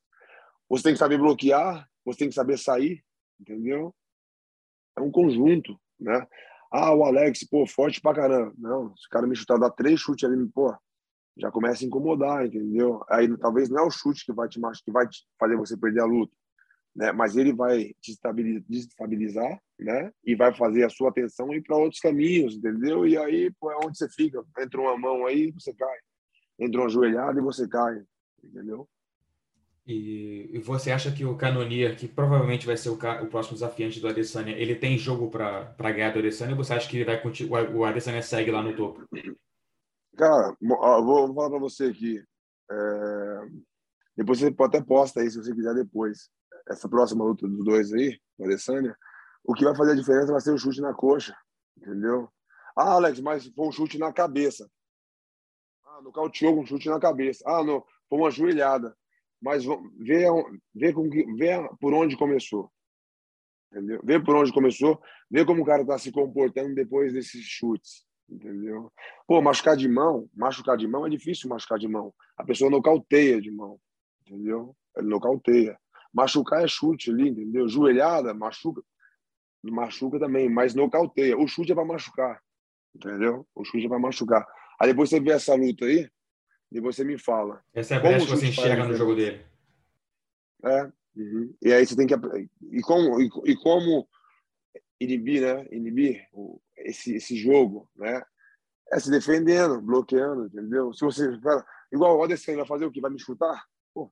[0.67, 3.03] Você tem que saber bloquear, você tem que saber sair,
[3.39, 3.93] entendeu?
[4.97, 6.27] É um conjunto, né?
[6.71, 8.53] Ah, o Alex, pô, forte pra caramba.
[8.57, 10.73] Não, se o cara me chutar, dar três chutes ali, pô,
[11.37, 13.03] já começa a incomodar, entendeu?
[13.09, 16.01] Aí talvez não é o chute que vai te que vai te fazer você perder
[16.01, 16.33] a luta,
[16.95, 17.11] né?
[17.11, 18.17] Mas ele vai te
[18.67, 20.11] desestabilizar, né?
[20.23, 23.05] E vai fazer a sua atenção ir para outros caminhos, entendeu?
[23.05, 24.41] E aí, pô, é onde você fica.
[24.59, 25.97] Entra uma mão aí, você cai.
[26.59, 28.01] Entra uma joelhada e você cai,
[28.43, 28.87] entendeu?
[29.85, 33.99] E, e, você acha que o Canonier, que provavelmente vai ser o, o próximo desafiante
[33.99, 37.73] do Adesanya, ele tem jogo para ganhar do Adesanya ou você acha que ele vai
[37.73, 39.03] o Adesanya segue lá no topo?
[40.15, 42.23] Cara, vou, falar para você aqui.
[42.69, 43.47] É...
[44.15, 46.29] Depois você pode até posta aí, se você quiser depois.
[46.69, 48.95] Essa próxima luta dos dois aí, o Adesanya,
[49.43, 51.35] o que vai fazer a diferença vai ser o chute na coxa,
[51.75, 52.29] entendeu?
[52.75, 54.69] Ah, Alex, mas foi um chute na cabeça.
[55.83, 57.43] Ah, nocauteou com um chute na cabeça.
[57.47, 58.95] Ah, não, foi uma joelhada
[59.41, 59.65] mas
[59.97, 60.25] vê,
[60.73, 62.71] vê, com que, vê por onde começou.
[63.71, 64.01] Entendeu?
[64.03, 68.05] Vê por onde começou, vê como o cara está se comportando depois desses chutes.
[68.29, 68.91] Entendeu?
[69.27, 72.13] Pô, machucar de mão, machucar de mão é difícil machucar de mão.
[72.37, 73.79] A pessoa nocauteia de mão.
[74.21, 74.75] Entendeu?
[74.95, 75.77] Ele nocauteia.
[76.13, 77.67] Machucar é chute ali, entendeu?
[77.67, 78.81] Joelhada, machuca.
[79.63, 81.37] Machuca também, mas nocauteia.
[81.37, 82.41] O chute é para machucar.
[82.95, 83.47] Entendeu?
[83.55, 84.45] O chute é para machucar.
[84.79, 86.09] Aí depois você vê essa luta aí,
[86.71, 87.63] e você me fala.
[87.73, 89.45] Essa é a brecha que você enxerga no jogo dele.
[90.63, 90.91] É.
[91.15, 91.53] Uhum.
[91.61, 92.15] E aí você tem que.
[92.71, 94.07] E como, e, e como
[94.99, 95.67] inibir, né?
[95.71, 98.23] Inibir o, esse, esse jogo, né?
[98.91, 100.93] É se defendendo, bloqueando, entendeu?
[100.93, 101.37] Se você.
[101.91, 103.01] Igual o Odessa vai fazer o que?
[103.01, 103.65] Vai me chutar?
[103.93, 104.11] Pô,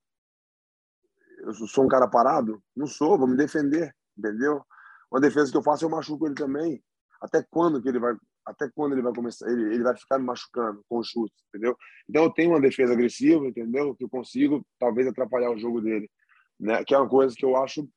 [1.39, 2.61] eu sou um cara parado?
[2.75, 4.61] Não sou, vou me defender, entendeu?
[5.09, 6.83] Uma defesa que eu faço, eu machuco ele também.
[7.21, 8.15] Até quando que ele vai
[8.49, 11.77] até quando ele vai começar, ele, ele vai ficar me machucando com chutes, entendeu?
[12.09, 13.95] Então eu tenho uma defesa agressiva, entendeu?
[13.95, 16.09] Que eu consigo talvez atrapalhar o jogo dele,
[16.59, 16.83] né?
[16.83, 17.87] Que é uma coisa que eu acho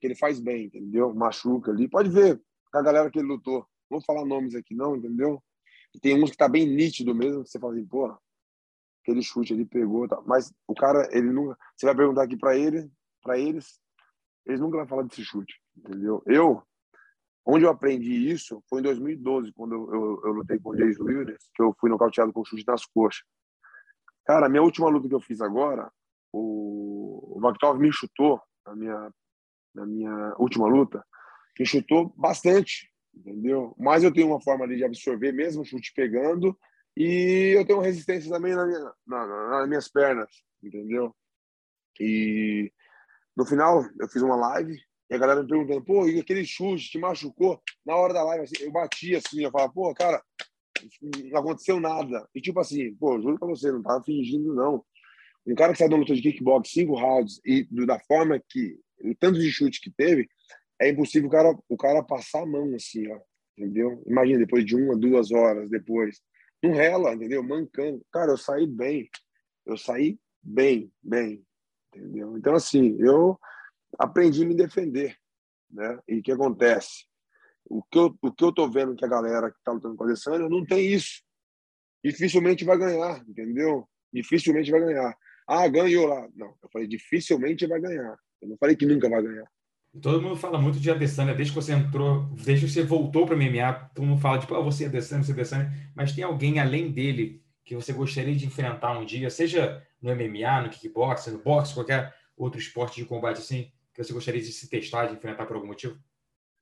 [0.00, 1.14] que ele faz bem, entendeu?
[1.14, 1.88] Machuca ali.
[1.88, 2.40] Pode ver
[2.72, 3.66] a galera que ele lutou.
[3.90, 5.42] Não vou falar nomes aqui não, entendeu?
[5.94, 8.14] E tem uns que tá bem nítido mesmo, que você fala assim, pô,
[9.02, 10.20] aquele chute ele pegou, tá.
[10.26, 12.90] mas o cara, ele nunca, você vai perguntar aqui para ele,
[13.22, 13.80] para eles,
[14.44, 16.22] eles nunca vão falar desse chute, entendeu?
[16.26, 16.62] Eu
[17.48, 21.04] Onde eu aprendi isso foi em 2012, quando eu, eu, eu lutei com o Jason
[21.04, 23.22] Williams, que eu fui nocauteado com chute nas coxas.
[24.24, 25.88] Cara, a minha última luta que eu fiz agora,
[26.32, 29.14] o, o me chutou na minha,
[29.72, 31.04] na minha última luta,
[31.56, 33.72] me chutou bastante, entendeu?
[33.78, 36.58] Mas eu tenho uma forma ali de absorver, mesmo o chute pegando,
[36.96, 40.28] e eu tenho resistência também na minha, na, nas minhas pernas,
[40.60, 41.14] entendeu?
[42.00, 42.72] E
[43.36, 44.76] no final, eu fiz uma live
[45.08, 47.60] e a galera me perguntando, pô, e aquele chute te machucou?
[47.84, 50.22] Na hora da live, assim, eu bati assim, eu falava, pô, cara,
[51.30, 52.28] não aconteceu nada.
[52.34, 54.84] E tipo assim, pô, juro pra você, não tava fingindo, não.
[55.46, 59.14] Um cara que sai da luta de kickbox cinco rounds e da forma que, o
[59.14, 60.28] tanto de chute que teve,
[60.80, 63.18] é impossível o cara, o cara passar a mão assim, ó.
[63.56, 64.02] Entendeu?
[64.06, 66.20] Imagina, depois de uma, duas horas depois.
[66.62, 67.42] Não rela, entendeu?
[67.42, 68.04] Mancando.
[68.12, 69.08] Cara, eu saí bem.
[69.64, 71.42] Eu saí bem, bem.
[71.94, 72.36] Entendeu?
[72.36, 73.38] Então, assim, eu
[73.98, 75.16] aprendi a me defender.
[75.70, 75.98] Né?
[76.08, 77.04] E o que acontece?
[77.68, 80.06] O que eu, o que eu vendo que a galera que está lutando com a
[80.06, 81.22] Alessandra não tem isso.
[82.04, 83.88] Dificilmente vai ganhar, entendeu?
[84.12, 85.16] Dificilmente vai ganhar.
[85.48, 86.28] Ah, ganhou lá.
[86.34, 88.16] Não, eu falei dificilmente vai ganhar.
[88.40, 89.46] Eu não falei que nunca vai ganhar.
[90.00, 93.34] Todo mundo fala muito de Adesanya, desde que você entrou, desde que você voltou para
[93.34, 96.22] o MMA, todo mundo fala, tipo, ah, você é Adesanya, você é Adesanya, mas tem
[96.22, 101.30] alguém além dele que você gostaria de enfrentar um dia, seja no MMA, no kickboxing,
[101.30, 105.14] no boxe, qualquer outro esporte de combate assim, que você gostaria de se testar, de
[105.14, 105.98] enfrentar por algum motivo?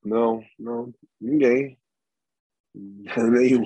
[0.04, 1.76] Não, não, ninguém.
[2.74, 3.64] Nenhum.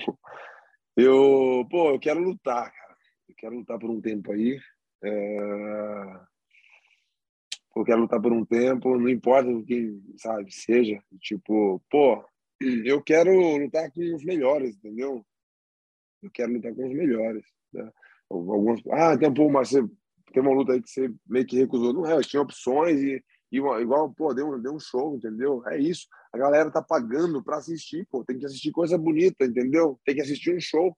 [0.97, 2.97] Eu, pô, eu quero lutar, cara.
[3.29, 4.59] Eu quero lutar por um tempo aí.
[5.05, 6.29] É...
[7.77, 11.01] Eu quero lutar por um tempo, não importa quem, sabe, seja.
[11.21, 12.25] Tipo, pô,
[12.61, 15.25] eu quero lutar com os melhores, entendeu?
[16.23, 17.45] Eu quero lutar com os melhores.
[17.73, 17.93] Né?
[18.31, 19.83] Alguns, ah, tem, pô, mas você
[20.33, 21.93] tem uma luta aí que você meio que recusou.
[21.93, 25.63] Não é, eu tinha opções e igual, pô, deu, um, deu um show, entendeu?
[25.67, 26.07] É isso.
[26.33, 28.25] A galera tá pagando para assistir, pô.
[28.25, 29.99] Tem que assistir coisa bonita, entendeu?
[30.05, 30.97] Tem que assistir um show.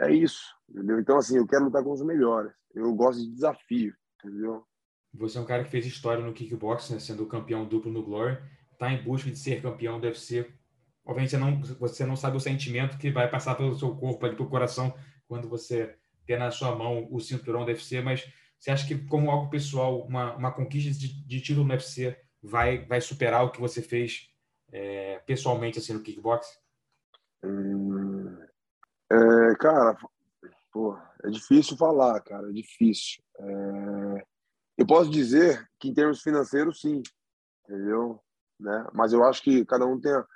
[0.00, 1.00] É isso, entendeu?
[1.00, 2.52] Então, assim, eu quero lutar com os melhores.
[2.74, 3.92] Eu gosto de desafio,
[4.24, 4.64] entendeu?
[5.14, 8.38] Você é um cara que fez história no kickboxing, né, sendo campeão duplo no Glory,
[8.78, 10.48] tá em busca de ser campeão do UFC.
[11.04, 14.36] Obviamente, você não, você não sabe o sentimento que vai passar pelo seu corpo, ali,
[14.36, 14.94] pelo coração,
[15.26, 19.30] quando você ter na sua mão o cinturão do UFC, mas você acha que, como
[19.30, 23.60] algo pessoal, uma, uma conquista de, de título no UFC vai, vai superar o que
[23.60, 24.28] você fez
[24.72, 26.58] é, pessoalmente assim, no kickboxing?
[27.44, 28.36] Hum,
[29.10, 29.96] é, cara,
[30.72, 33.22] pô, é difícil falar, cara, é difícil.
[33.38, 34.26] É,
[34.78, 37.02] eu posso dizer que, em termos financeiros, sim,
[37.64, 38.20] entendeu?
[38.58, 38.86] Né?
[38.92, 40.26] Mas eu acho que cada um tem a,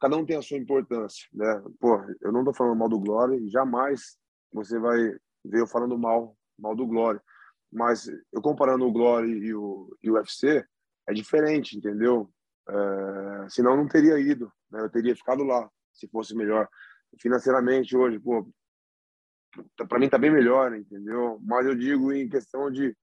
[0.00, 1.62] cada um tem a sua importância, né?
[1.78, 4.18] Pô, eu não tô falando mal do Glória, jamais
[4.52, 4.98] você vai
[5.44, 7.22] ver eu falando mal, mal do Glória.
[7.72, 10.64] Mas eu comparando o Glory e o, e o UFC,
[11.06, 12.30] é diferente, entendeu?
[12.68, 14.80] É, senão não teria ido, né?
[14.80, 16.68] eu teria ficado lá, se fosse melhor.
[17.18, 18.48] Financeiramente, hoje, pô,
[19.88, 21.40] para mim tá bem melhor, entendeu?
[21.42, 22.96] Mas eu digo em questão de,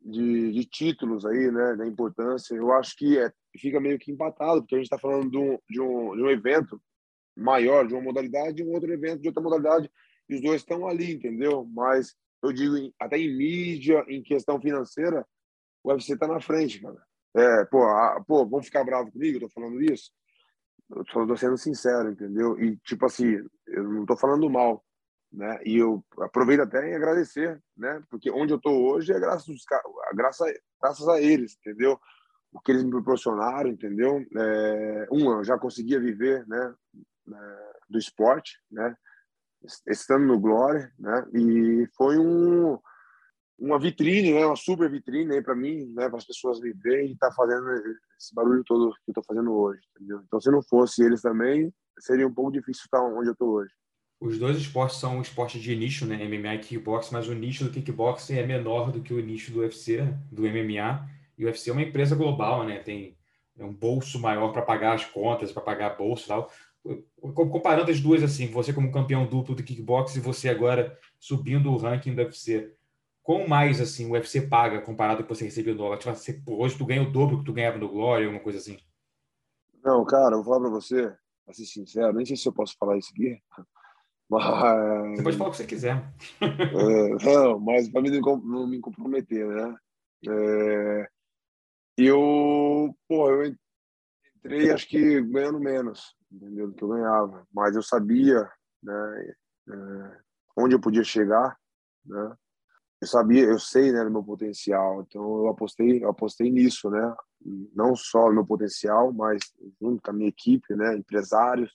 [0.00, 4.60] de, de, títulos aí, né, da importância, eu acho que é, fica meio que empatado,
[4.60, 6.80] porque a gente está falando de um, de, um, de um evento
[7.36, 9.90] maior, de uma modalidade, e um outro evento de outra modalidade,
[10.28, 11.66] e os dois estão ali, entendeu?
[11.72, 15.26] Mas eu digo em, até em mídia, em questão financeira,
[15.82, 17.02] o UFC está na frente, cara.
[17.34, 20.10] É, pô, a, pô, vão ficar bravos comigo, eu tô falando isso?
[20.90, 22.60] Eu tô, tô, sendo sincero, entendeu?
[22.60, 24.84] E, tipo assim, eu não tô falando mal,
[25.32, 25.60] né?
[25.64, 28.02] E eu aproveito até em agradecer, né?
[28.10, 29.46] Porque onde eu tô hoje é graças,
[30.14, 32.00] graças, graças a eles, entendeu?
[32.52, 34.26] O que eles me proporcionaram, entendeu?
[34.36, 36.74] É, um, eu já conseguia viver, né?
[37.32, 38.96] É, do esporte, né?
[39.86, 41.26] Estando no Glória, né?
[41.34, 42.78] E foi um
[43.58, 44.46] uma vitrine, né?
[44.46, 46.08] Uma super vitrine aí para mim, né?
[46.08, 47.68] Para as pessoas me verem e tá fazendo
[48.18, 50.22] esse barulho todo que eu tô fazendo hoje, entendeu?
[50.24, 53.72] Então, se não fosse eles também, seria um pouco difícil estar onde eu tô hoje.
[54.18, 56.16] Os dois esportes são esportes de nicho, né?
[56.24, 59.60] MMA e kickbox, mas o nicho do kickboxing é menor do que o nicho do
[59.60, 61.06] UFC, do MMA.
[61.36, 62.78] E o UFC é uma empresa global, né?
[62.78, 63.16] Tem
[63.58, 66.50] um bolso maior para pagar as contas, para pagar bolso e tal
[67.34, 71.76] comparando as duas assim, você como campeão duplo do kickbox e você agora subindo o
[71.76, 72.74] ranking do UFC,
[73.22, 75.98] qual mais assim o UFC paga comparado com o que você recebeu no dólar?
[75.98, 78.78] Tipo, você, hoje tu ganha o dobro que tu ganhava no Glória, alguma coisa assim?
[79.84, 81.14] Não, cara, eu vou falar para você,
[81.44, 83.38] pra ser sincero, nem sei se eu posso falar isso aqui,
[84.28, 85.16] mas...
[85.16, 86.12] Você pode falar o que você quiser.
[86.40, 89.76] é, não, mas para mim não me comprometer, né?
[90.28, 91.08] É,
[91.96, 93.54] eu, pô, eu
[94.44, 96.68] entrei acho que ganhando menos, entendeu?
[96.68, 97.46] Do que eu ganhava.
[97.52, 98.50] Mas eu sabia,
[98.82, 99.34] né,
[99.68, 100.18] é,
[100.56, 101.56] onde eu podia chegar,
[102.04, 102.34] né?
[103.00, 105.02] Eu sabia, eu sei, né, do meu potencial.
[105.02, 107.14] Então eu apostei, eu apostei nisso, né?
[107.74, 109.40] Não só no meu potencial, mas
[109.80, 111.74] junto com a minha equipe, né, empresários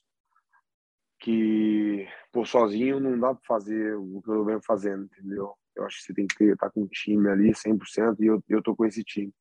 [1.18, 5.54] que por sozinho não dá para fazer o que eu venho fazendo, entendeu?
[5.74, 8.42] Eu acho que você tem que estar tá com um time ali 100% e eu
[8.48, 9.32] eu tô com esse time.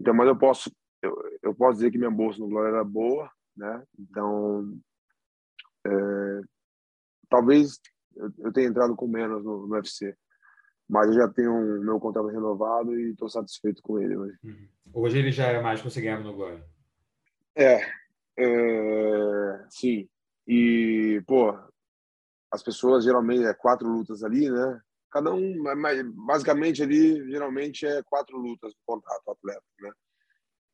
[0.00, 0.70] Então, mas eu posso
[1.02, 3.82] eu, eu posso dizer que minha bolsa no Glória era boa, né?
[3.98, 4.78] Então,
[5.86, 6.40] é,
[7.28, 7.80] talvez
[8.16, 10.16] eu, tenha entrado com menos no, no, UFC,
[10.88, 14.38] mas eu já tenho um, meu contrato renovado e estou satisfeito com ele hoje.
[14.42, 14.68] Uhum.
[14.94, 16.64] Hoje ele já é mais que você ganhava no Glória.
[17.54, 17.80] É,
[18.36, 20.08] é, sim.
[20.46, 21.56] E, pô,
[22.50, 24.80] as pessoas geralmente é quatro lutas ali, né?
[25.10, 25.62] Cada um,
[26.26, 29.90] basicamente ali, geralmente é quatro lutas no contrato atleta, né?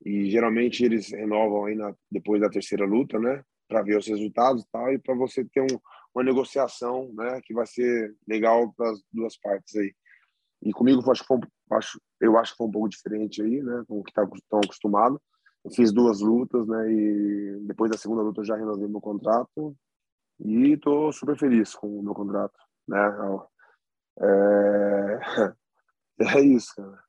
[0.04, 3.42] E geralmente eles renovam aí na, depois da terceira luta, né?
[3.68, 5.78] Para ver os resultados e tal, e para você ter um,
[6.14, 7.40] uma negociação, né?
[7.44, 9.94] Que vai ser legal para as duas partes aí.
[10.62, 11.38] E comigo, acho que foi,
[11.72, 13.84] acho, eu acho que foi um pouco diferente aí, né?
[13.86, 15.20] Com o que tá tão acostumado.
[15.64, 16.92] Eu fiz duas lutas, né?
[16.92, 19.76] E depois da segunda luta eu já renovei meu contrato
[20.40, 22.98] e estou super feliz com o meu contrato, né?
[24.20, 25.18] É,
[26.38, 27.02] é isso, cara.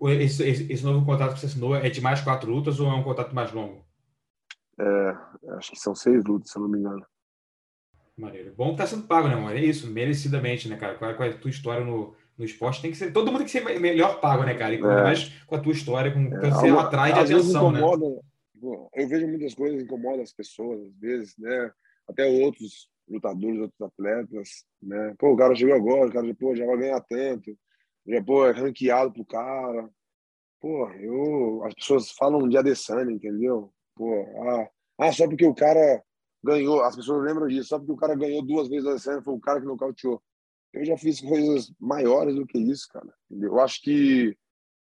[0.00, 3.02] Esse, esse, novo contrato que você assinou é de mais quatro lutas ou é um
[3.02, 3.82] contrato mais longo?
[4.78, 5.16] É,
[5.56, 7.04] acho que são seis lutas, se eu não me engano.
[8.16, 8.54] Maneiro.
[8.54, 9.56] Bom que tá sendo pago, né, mano?
[9.56, 10.96] É isso, merecidamente, né, cara?
[10.96, 12.82] Qual é, a tua história no, no esporte?
[12.82, 13.12] Tem que ser.
[13.12, 14.74] Todo mundo tem que ser melhor pago, né, cara?
[14.74, 14.80] E é.
[14.80, 17.78] mais com a tua história, com o que você é, atrai de atenção, né?
[17.78, 18.20] incomoda, né?
[18.94, 21.70] Eu vejo muitas coisas que incomodam as pessoas, às vezes, né?
[22.08, 25.14] Até outros lutadores, outros atletas, né?
[25.18, 27.56] Pô, o cara chegou agora, o cara, pô, já vai ganhar tanto
[28.06, 29.90] já, pô, é ranqueado pro cara.
[30.60, 33.72] Pô, eu, as pessoas falam de Adesanya, entendeu?
[33.94, 36.02] Pô, ah, ah, só porque o cara
[36.42, 39.34] ganhou, as pessoas lembram disso, só porque o cara ganhou duas vezes a Adesanya, foi
[39.34, 40.22] o cara que nocauteou.
[40.72, 43.12] Eu já fiz coisas maiores do que isso, cara.
[43.30, 43.52] Entendeu?
[43.52, 44.36] Eu acho que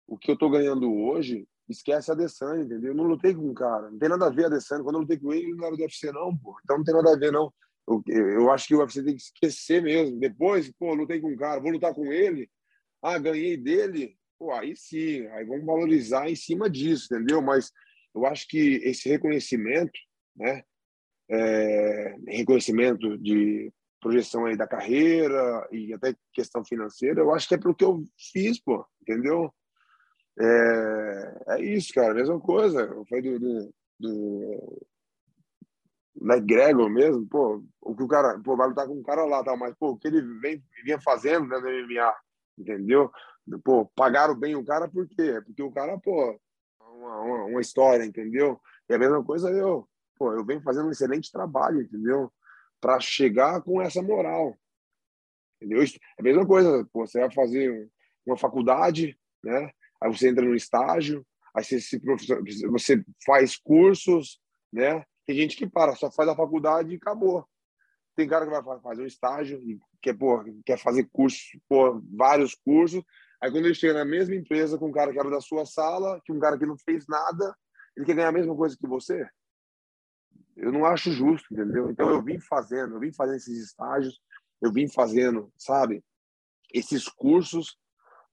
[0.07, 2.91] o que eu tô ganhando hoje esquece a Adesanya, entendeu?
[2.91, 3.91] Eu não lutei com o cara.
[3.91, 4.83] Não tem nada a ver a Adesanya.
[4.83, 6.57] Quando eu lutei com ele, ele não era do UFC, não, pô.
[6.63, 7.53] Então não tem nada a ver, não.
[7.87, 10.19] Eu, eu acho que o UFC tem que esquecer mesmo.
[10.19, 12.51] Depois, pô, lutei com um cara, vou lutar com ele.
[13.03, 14.17] Ah, ganhei dele.
[14.39, 17.41] Pô, aí sim, aí vamos valorizar em cima disso, entendeu?
[17.41, 17.73] Mas
[18.15, 19.99] eu acho que esse reconhecimento,
[20.35, 20.63] né?
[21.29, 27.59] É, reconhecimento de projeção aí da carreira e até questão financeira, eu acho que é
[27.59, 29.53] pelo que eu fiz, pô, entendeu?
[30.39, 32.89] É, é isso, cara, mesma coisa.
[33.09, 34.87] Foi do, do, do
[36.21, 39.57] McGregor mesmo, pô, o que o cara, pô, vai lutar com um cara lá, tá,
[39.57, 42.15] mas, pô, o que ele vem, vinha fazendo né, no MMA,
[42.59, 43.11] entendeu?
[43.65, 45.41] Pô, pagaram bem o cara por quê?
[45.45, 46.39] Porque o cara, pô,
[46.81, 48.61] uma, uma, uma história, entendeu?
[48.89, 52.33] E a mesma coisa eu, pô, eu venho fazendo um excelente trabalho, entendeu?
[52.81, 54.57] Para chegar com essa moral,
[55.57, 55.83] entendeu?
[55.83, 57.89] É a mesma coisa, pô, você vai fazer
[58.27, 59.71] uma faculdade, né?
[60.01, 62.01] Aí você entra no estágio, aí você, se
[62.69, 64.41] você faz cursos,
[64.73, 65.05] né?
[65.25, 67.47] Tem gente que para, só faz a faculdade e acabou.
[68.17, 71.39] Tem cara que vai fazer um estágio e quer, pô, quer fazer curso,
[71.69, 73.05] pô, vários cursos.
[73.43, 76.21] Aí quando ele chega na mesma empresa com um cara que era da sua sala,
[76.25, 77.55] que um cara que não fez nada,
[77.95, 79.29] ele quer ganhar a mesma coisa que você.
[80.57, 81.91] Eu não acho justo, entendeu?
[81.91, 84.19] Então eu vim fazendo, eu vim fazendo esses estágios,
[84.63, 86.03] eu vim fazendo, sabe,
[86.73, 87.77] esses cursos,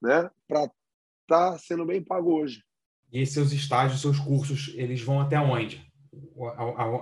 [0.01, 2.63] né, para estar tá sendo bem pago hoje.
[3.11, 5.85] E esses seus estágios, seus cursos, eles vão até onde?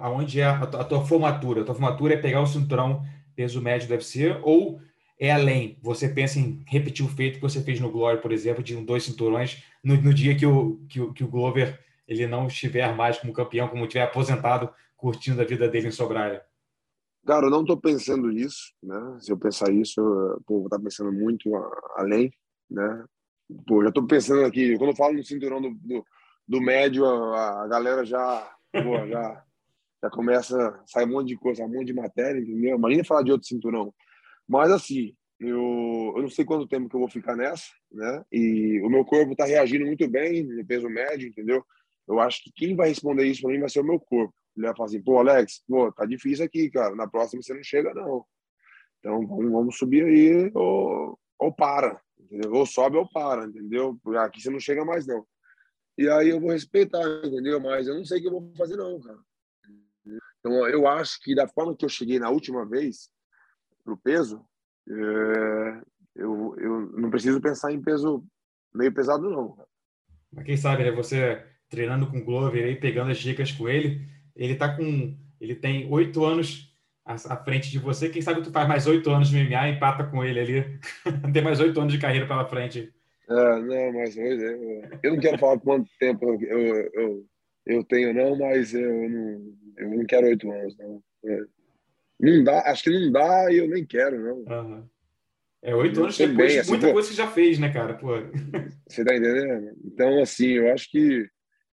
[0.01, 1.61] Aonde é a, tua formatura?
[1.61, 3.03] A tua formatura é pegar o cinturão
[3.35, 4.79] peso médio do UFC ou
[5.19, 5.77] é além?
[5.81, 9.03] Você pensa em repetir o feito que você fez no Glory, por exemplo, de dois
[9.03, 13.19] cinturões no, no dia que o, que o, que, o, Glover ele não estiver mais
[13.19, 16.43] como campeão, como estiver aposentado, curtindo a vida dele em Sobralha?
[17.25, 19.17] Cara, eu não estou pensando nisso, né?
[19.19, 21.51] Se eu pensar isso, eu pô, vou estar tá pensando muito
[21.95, 22.33] além,
[22.69, 23.05] né?
[23.67, 26.03] Pô, já estou pensando aqui, quando eu falo no cinturão do, do,
[26.47, 29.43] do médio, a, a galera já Pô, já,
[30.03, 32.77] já começa, sai um monte de coisa, um monte de matéria, entendeu?
[32.77, 33.93] Imagina falar de outro cinturão.
[34.47, 38.23] Mas assim, eu, eu não sei quanto tempo que eu vou ficar nessa, né?
[38.31, 41.65] E o meu corpo está reagindo muito bem no peso médio, entendeu?
[42.07, 44.33] Eu acho que quem vai responder isso para mim vai ser o meu corpo.
[44.55, 46.95] Ele vai falar assim, pô, Alex, pô, tá difícil aqui, cara.
[46.95, 48.25] Na próxima você não chega, não.
[48.99, 52.53] Então vamos, vamos subir aí ou, ou para, entendeu?
[52.53, 53.97] Ou sobe ou para, entendeu?
[54.19, 55.25] Aqui você não chega mais, não.
[55.97, 57.59] E aí eu vou respeitar, entendeu?
[57.59, 59.19] Mas eu não sei o que eu vou fazer, não, cara.
[60.39, 63.09] Então, eu acho que da forma que eu cheguei na última vez
[63.83, 64.43] pro peso,
[64.89, 65.81] é,
[66.15, 68.25] eu, eu não preciso pensar em peso
[68.73, 69.55] meio pesado, não.
[70.31, 70.91] Mas quem sabe, né?
[70.91, 75.17] Você treinando com o Glover aí, pegando as dicas com ele, ele tá com.
[75.39, 76.75] Ele tem oito anos
[77.05, 78.09] à, frente de você.
[78.09, 80.79] Quem sabe tu faz mais oito anos de MMA empata com ele ali.
[81.33, 82.93] tem mais oito anos de carreira pela frente.
[83.31, 87.25] É, não, mas é, eu não quero falar quanto tempo eu, eu,
[87.65, 91.01] eu tenho, não, mas eu não, eu não quero oito anos, não.
[91.25, 91.39] É.
[92.19, 94.37] Não dá, acho que não dá e eu nem quero, não.
[94.37, 94.89] Uhum.
[95.63, 97.93] É, oito anos depois bem, assim, muita coisa que já fez, né, cara?
[97.93, 98.09] Pô.
[98.89, 99.75] Você tá entendendo?
[99.85, 101.27] Então, assim, eu acho que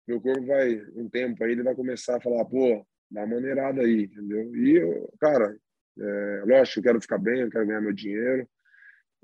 [0.08, 3.82] meu corpo vai, um tempo aí, ele vai começar a falar, pô, dá uma maneirada
[3.82, 4.56] aí, entendeu?
[4.56, 5.56] E, eu, cara,
[6.00, 8.48] é, lógico, eu quero ficar bem, eu quero ganhar meu dinheiro,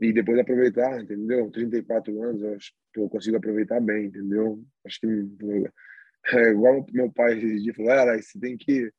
[0.02, 1.52] e depois aproveitar, entendeu?
[1.52, 4.64] 34 anos, eu acho que eu consigo aproveitar bem, entendeu?
[4.84, 5.08] Acho que
[6.34, 8.91] é igual meu pai disse, falou, era, você tem que,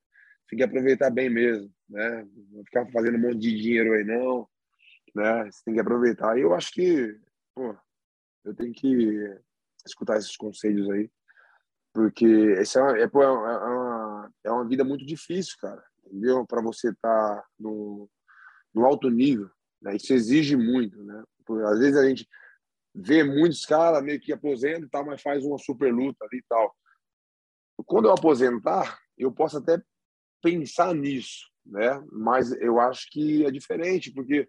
[0.49, 2.27] tem que aproveitar bem mesmo, né?
[2.53, 4.49] Não ficar fazendo um monte de dinheiro aí, não,
[5.13, 5.51] né?
[5.51, 6.39] Você tem que aproveitar.
[6.39, 7.19] E eu acho que,
[7.53, 7.77] pô,
[8.45, 9.37] eu tenho que
[9.85, 11.11] escutar esses conselhos aí,
[11.93, 16.47] porque essa é uma, é, é, uma, é uma vida muito difícil, cara, entendeu?
[16.47, 18.09] Para você estar tá no,
[18.73, 19.51] no alto nível,
[19.83, 19.97] né?
[19.97, 21.23] Isso exige muito, né?
[21.67, 22.29] Às vezes a gente
[22.95, 26.45] vê muitos caras meio que aposentam e tal, mas faz uma super luta ali e
[26.49, 26.75] tal.
[27.87, 29.83] Quando eu aposentar, eu posso até
[30.43, 32.03] pensar nisso, né?
[32.11, 34.49] Mas eu acho que é diferente, porque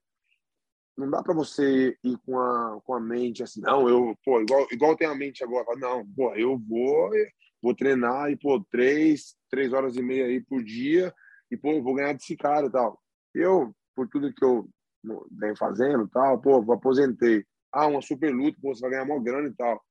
[0.97, 4.67] não dá para você ir com a, com a mente assim, não, eu, pô, igual,
[4.71, 7.09] igual tem a mente agora, não, pô, eu vou,
[7.61, 11.13] vou treinar e, pô, três, três horas e meia aí por dia
[11.49, 13.01] e, pô, vou ganhar desse cara e tal.
[13.33, 14.69] Eu, por tudo que eu
[15.31, 17.45] vem fazendo tal, pô, aposentei.
[17.71, 19.81] Ah, uma super luta, pô, você vai ganhar mó grana e tal.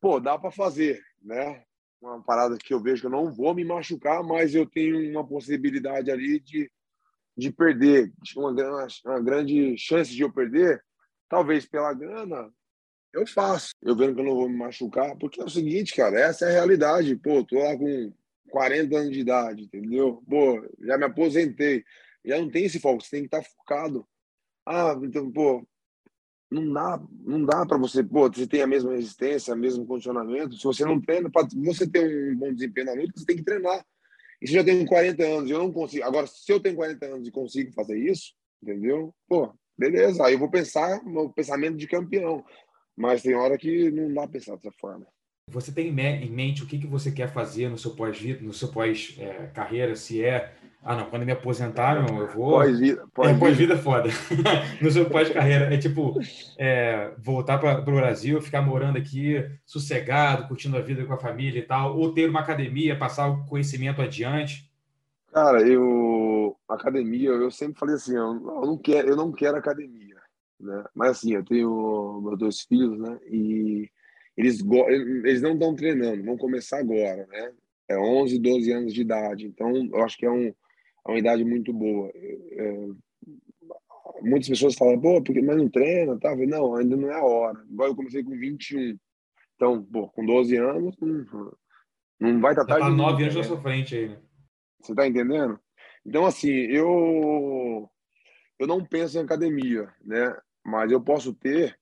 [0.00, 1.64] Pô, dá para fazer, né?
[2.00, 5.26] Uma parada que eu vejo que eu não vou me machucar, mas eu tenho uma
[5.26, 6.70] possibilidade ali de,
[7.36, 10.82] de perder, uma, uma grande chance de eu perder,
[11.28, 12.52] talvez pela grana,
[13.14, 13.72] eu faço.
[13.80, 16.48] Eu vendo que eu não vou me machucar, porque é o seguinte, cara, essa é
[16.48, 17.16] a realidade.
[17.16, 18.12] Pô, tô lá com
[18.50, 20.22] 40 anos de idade, entendeu?
[20.28, 21.84] Pô, já me aposentei.
[22.24, 24.06] Já não tem esse foco, você tem que estar focado.
[24.66, 25.66] Ah, então, pô,
[26.50, 30.56] não dá, não dá para você, pô, você tem a mesma resistência, o mesmo condicionamento.
[30.56, 33.44] Se você não treina, para você ter um bom desempenho na luta, você tem que
[33.44, 33.84] treinar.
[34.40, 36.04] E se eu já tenho 40 anos eu não consigo.
[36.04, 39.14] Agora, se eu tenho 40 anos e consigo fazer isso, entendeu?
[39.28, 40.24] Pô, beleza.
[40.24, 42.44] Aí eu vou pensar no pensamento de campeão.
[42.96, 45.06] Mas tem hora que não dá pra pensar dessa forma.
[45.50, 48.68] Você tem em mente o que, que você quer fazer no seu pós-vida, no seu
[48.68, 49.92] pós-carreira?
[49.92, 50.54] É, se é,
[50.86, 52.58] ah, não, quando me aposentaram, eu vou.
[52.58, 53.08] Pós-vida.
[53.14, 54.10] Pós é, pós-vida foda.
[54.82, 55.74] no seu pós-carreira.
[55.74, 56.20] É tipo,
[56.58, 61.58] é, voltar para o Brasil, ficar morando aqui, sossegado, curtindo a vida com a família
[61.58, 64.70] e tal, ou ter uma academia, passar o conhecimento adiante?
[65.32, 66.54] Cara, eu.
[66.68, 70.16] Academia, eu sempre falei assim, eu não quero, eu não quero academia.
[70.60, 70.84] Né?
[70.94, 73.18] Mas assim, eu tenho meus dois filhos, né?
[73.30, 73.90] E
[74.36, 74.62] eles,
[75.24, 77.52] eles não estão treinando, vão começar agora, né?
[77.88, 79.46] É 11, 12 anos de idade.
[79.46, 80.54] Então, eu acho que é, um,
[81.06, 82.10] é uma idade muito boa.
[82.14, 82.88] É,
[84.22, 86.30] muitas pessoas falam, pô, porque mas não treina, tá?
[86.30, 87.64] Falei, não, ainda não é a hora.
[87.70, 88.98] Igual eu comecei com 21.
[89.56, 91.52] Então, pô, com 12 anos, não,
[92.20, 92.90] não vai estar tá tarde.
[92.90, 94.18] Tá 9 anos na sua frente aí, né?
[94.80, 95.58] Você tá entendendo?
[96.04, 97.88] Então, assim, eu
[98.58, 100.36] eu não penso em academia, né?
[100.64, 101.78] Mas eu posso ter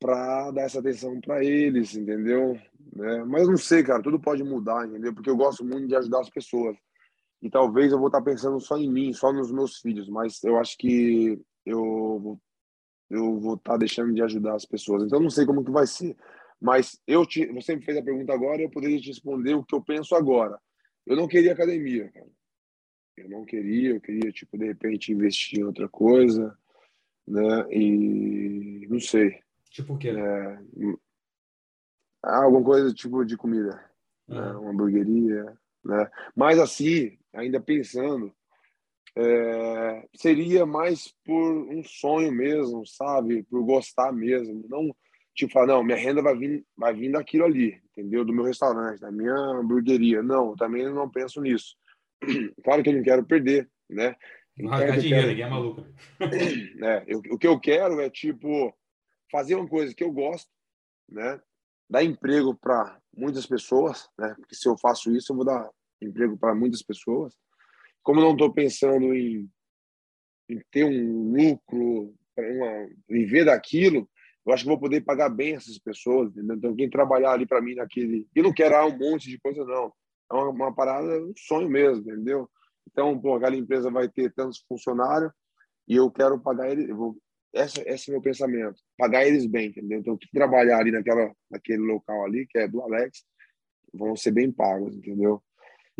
[0.00, 2.58] para dar essa atenção para eles, entendeu?
[2.92, 3.24] Né?
[3.24, 5.14] Mas não sei, cara, tudo pode mudar, entendeu?
[5.14, 6.76] Porque eu gosto muito de ajudar as pessoas.
[7.42, 10.58] E talvez eu vou estar pensando só em mim, só nos meus filhos, mas eu
[10.58, 12.38] acho que eu
[13.08, 15.02] eu vou estar deixando de ajudar as pessoas.
[15.02, 16.16] Então não sei como que vai ser.
[16.60, 19.74] Mas eu te, você me fez a pergunta agora, eu poderia te responder o que
[19.74, 20.60] eu penso agora.
[21.06, 22.30] Eu não queria academia, cara.
[23.16, 26.56] Eu não queria, eu queria tipo de repente investir em outra coisa,
[27.26, 27.66] né?
[27.70, 29.40] E não sei.
[29.70, 30.10] Tipo o quê?
[30.10, 30.58] É,
[32.22, 33.84] alguma coisa tipo de comida,
[34.28, 34.34] uhum.
[34.36, 34.52] né?
[34.52, 36.10] uma hamburgueria, né?
[36.34, 38.32] Mas assim, ainda pensando,
[39.16, 43.42] é, seria mais por um sonho mesmo, sabe?
[43.44, 44.94] Por gostar mesmo, não
[45.34, 48.24] tipo falar, não, minha renda vai vir, vai vir daquilo ali, entendeu?
[48.24, 50.22] Do meu restaurante, da minha hamburgueria.
[50.22, 51.76] Não, também não penso nisso.
[52.62, 54.14] Claro que eu não quero perder, né?
[54.68, 55.86] Rasgar dinheiro, ninguém é maluco.
[56.82, 58.74] É, eu, o que eu quero é, tipo,
[59.30, 60.50] fazer uma coisa que eu gosto,
[61.08, 61.40] né?
[61.88, 64.34] Dar emprego para muitas pessoas, né?
[64.38, 65.68] Porque se eu faço isso, eu vou dar
[66.00, 67.34] emprego para muitas pessoas.
[68.02, 69.48] Como não estou pensando em,
[70.48, 74.08] em, ter um lucro, uma, viver daquilo,
[74.46, 76.56] eu acho que vou poder pagar bem essas pessoas, entendeu?
[76.56, 78.26] Então, quem trabalhar ali para mim naquele.
[78.34, 79.92] E não quero um monte de coisa, não.
[80.30, 82.48] É uma, uma parada, um sonho mesmo, entendeu?
[82.90, 85.30] Então, pô, aquela empresa vai ter tantos funcionários
[85.86, 87.16] e eu quero pagar ele, eu vou
[87.52, 88.80] essa, esse é o meu pensamento.
[88.96, 89.98] Pagar eles bem, entendeu?
[89.98, 93.24] Então, que trabalhar ali naquela, naquele local ali, que é do Alex,
[93.92, 95.42] vão ser bem pagos, entendeu?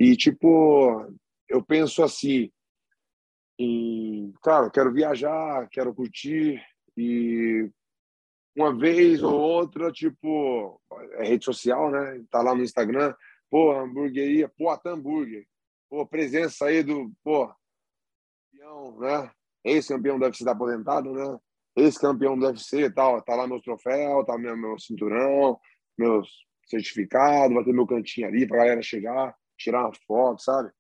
[0.01, 1.13] E, tipo,
[1.47, 2.51] eu penso assim,
[3.59, 4.33] em,
[4.73, 6.59] quero viajar, quero curtir,
[6.97, 7.71] e
[8.57, 10.81] uma vez ou outra, tipo,
[11.19, 12.25] é rede social, né?
[12.31, 13.15] Tá lá no Instagram,
[13.51, 15.47] pô, hamburgueria, pô, hambúrguer,
[15.91, 17.55] pô, presença aí do, pô,
[19.01, 19.31] né?
[19.63, 21.39] ex-campeão do UFC aposentado, né?
[21.77, 25.61] Ex-campeão do UFC, tal, tá lá meu troféu, tá meu, meu cinturão,
[25.99, 26.27] meus
[26.65, 30.71] certificados, vai ter meu cantinho ali pra galera chegar, tirar uma foto, sabe?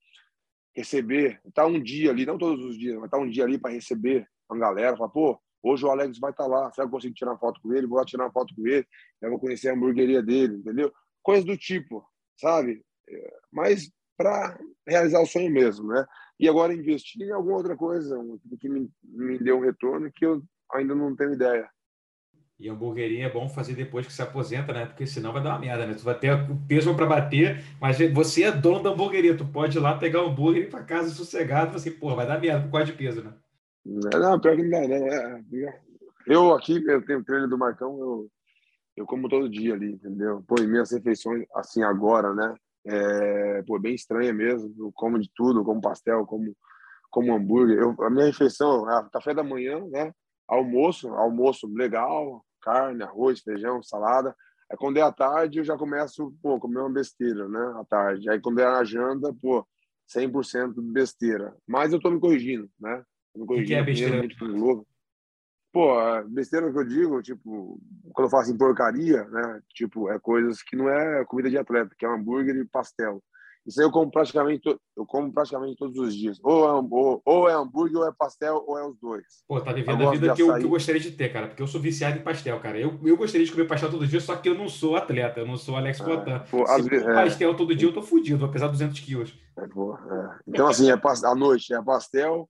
[0.74, 3.72] Receber, tá um dia ali, não todos os dias, mas tá um dia ali para
[3.72, 6.90] receber a galera, falar, pô, hoje o Alex vai estar tá lá, será que eu
[6.90, 7.86] consigo tirar uma foto com ele?
[7.86, 8.86] Vou lá tirar uma foto com ele,
[9.20, 10.92] eu vou conhecer a hamburgueria dele, entendeu?
[11.22, 12.04] Coisas do tipo,
[12.36, 12.84] sabe?
[13.08, 16.06] É, mas para realizar o sonho mesmo, né?
[16.38, 18.18] E agora investir em alguma outra coisa
[18.60, 21.68] que me, me dê um retorno que eu ainda não tenho ideia.
[22.60, 24.86] E hamburgueria é bom fazer depois que se aposenta, né?
[24.86, 25.94] Porque senão vai dar uma merda, né?
[25.94, 29.36] Tu vai ter o peso para bater, mas você é dono da hamburgueria.
[29.36, 31.76] Tu pode ir lá pegar o hambúrguer e ir para casa sossegado.
[31.76, 33.32] Assim, pô, vai dar merda por causa de peso, né?
[33.84, 34.94] Não, pior que não dá, não.
[34.94, 35.80] É, é,
[36.26, 38.30] eu aqui, eu tenho treino do Marcão, eu,
[38.98, 40.44] eu como todo dia ali, entendeu?
[40.46, 42.54] Pô, e minhas refeições, assim, agora, né?
[42.86, 44.74] é, pô, bem estranha mesmo.
[44.78, 46.56] Eu como de tudo, como pastel, como,
[47.10, 47.78] como hambúrguer.
[47.78, 50.12] Eu, a minha refeição é café da manhã, né?
[50.48, 54.34] Almoço, almoço legal, carne, arroz, feijão, salada.
[54.70, 57.74] Aí quando é à tarde, eu já começo, pô, comer uma besteira, né?
[57.80, 58.30] À tarde.
[58.30, 59.66] Aí quando é na janta, pô,
[60.14, 61.56] 100% besteira.
[61.66, 63.02] Mas eu tô me corrigindo, né?
[63.34, 63.64] me corrigindo.
[63.64, 64.28] O que é besteira?
[65.72, 67.80] Pô, a besteira que eu digo, tipo,
[68.12, 69.60] quando eu falo assim, porcaria, né?
[69.72, 73.22] Tipo, é coisas que não é comida de atleta, que é hambúrguer e pastel.
[73.66, 74.62] Isso aí eu como praticamente,
[74.96, 76.38] eu como praticamente todos os dias.
[76.42, 79.24] Ou é, ou, ou é hambúrguer, ou é pastel, ou é os dois.
[79.46, 81.48] Pô, tá vivendo a vida que eu, que eu, gostaria de ter, cara.
[81.48, 82.78] Porque eu sou viciado em pastel, cara.
[82.78, 85.46] Eu, eu gostaria de comer pastel todo dia, só que eu não sou atleta, eu
[85.46, 86.04] não sou Alex é.
[86.82, 87.14] Se vezes, é.
[87.14, 89.38] pastel todo dia, eu tô fudido, apesar de 200 quilos.
[89.58, 90.38] É, pô, é.
[90.48, 92.48] Então, assim, é à noite é pastel,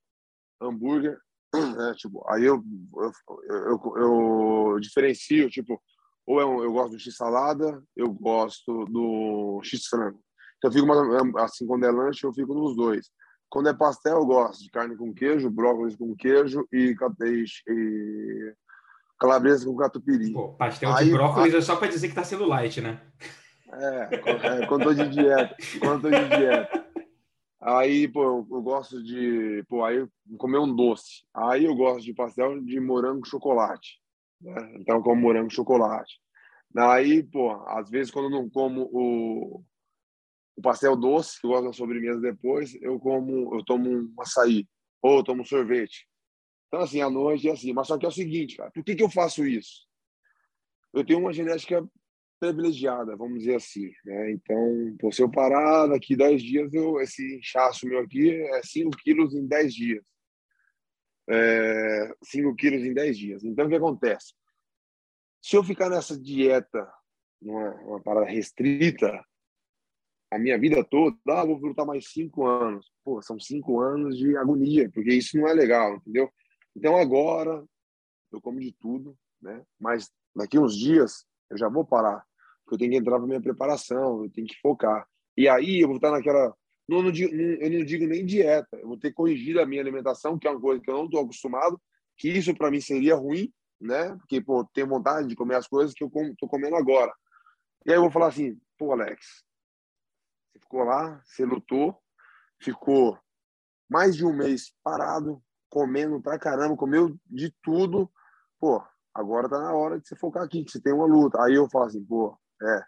[0.61, 1.19] hambúrguer,
[1.53, 1.95] né?
[1.99, 2.63] Tipo, aí eu,
[2.97, 3.13] eu,
[3.49, 5.81] eu, eu, diferencio, tipo,
[6.27, 10.21] ou eu, eu gosto do x-salada, eu gosto do x-frango.
[10.63, 11.01] Eu fico mais,
[11.39, 13.11] assim, quando é lanche, eu fico nos dois.
[13.49, 18.55] Quando é pastel, eu gosto de carne com queijo, brócolis com queijo e, e, e
[19.19, 20.33] calabresa com catupiry.
[20.33, 21.59] Pô, pastel Aí, de brócolis a...
[21.59, 23.01] é só para dizer que tá sendo light, né?
[23.73, 25.57] É, é quando tô de dieta.
[25.81, 26.87] Quando tô de dieta.
[27.61, 30.07] Aí, pô, eu, eu, gosto de, pô, aí
[30.39, 31.25] comer um doce.
[31.35, 34.01] Aí eu gosto de pastel de morango chocolate.
[34.41, 34.77] Né?
[34.77, 36.21] Então eu como morango chocolate.
[36.77, 39.63] Aí, pô, às vezes quando eu não como o,
[40.61, 44.69] o pastel doce, que eu gosto da sobremesa depois, eu como, eu tomo um açaí
[45.03, 46.07] ou eu tomo um sorvete.
[46.69, 47.73] Então, assim, à noite é assim.
[47.73, 49.89] Mas só que é o seguinte, cara, por que, que eu faço isso?
[50.93, 51.85] Eu tenho uma genética
[52.39, 53.91] privilegiada, vamos dizer assim.
[54.05, 54.33] Né?
[54.33, 58.91] Então, pô, se eu parar daqui 10 dias, eu, esse inchaço meu aqui é 5
[58.99, 60.05] quilos em 10 dias.
[61.29, 63.45] É, 5 quilos em 10 dias.
[63.45, 64.35] Então, o que acontece?
[65.43, 66.87] Se eu ficar nessa dieta,
[67.41, 69.25] numa uma parada restrita,
[70.31, 72.91] a minha vida toda, ah, vou lutar mais 5 anos.
[73.05, 76.31] Pô, são 5 anos de agonia, porque isso não é legal, entendeu?
[76.77, 77.65] Então, agora,
[78.33, 79.65] eu como de tudo, né?
[79.79, 82.25] Mas daqui uns dias, eu já vou parar
[82.75, 85.07] eu tenho que entrar para minha preparação, eu tenho que focar.
[85.37, 86.55] E aí eu vou estar naquela.
[86.89, 90.39] Não, não, eu não digo nem dieta, eu vou ter que corrigir a minha alimentação,
[90.39, 91.81] que é uma coisa que eu não estou acostumado,
[92.17, 94.17] que isso para mim seria ruim, né?
[94.17, 97.13] Porque, pô, tenho vontade de comer as coisas que eu estou comendo agora.
[97.87, 99.45] E aí eu vou falar assim, pô, Alex,
[100.53, 101.97] você ficou lá, você lutou,
[102.59, 103.19] ficou
[103.89, 108.11] mais de um mês parado, comendo pra caramba, comeu de tudo,
[108.59, 108.83] pô,
[109.15, 111.43] agora tá na hora de você focar aqui, que você tem uma luta.
[111.43, 112.85] Aí eu falo assim, pô, é.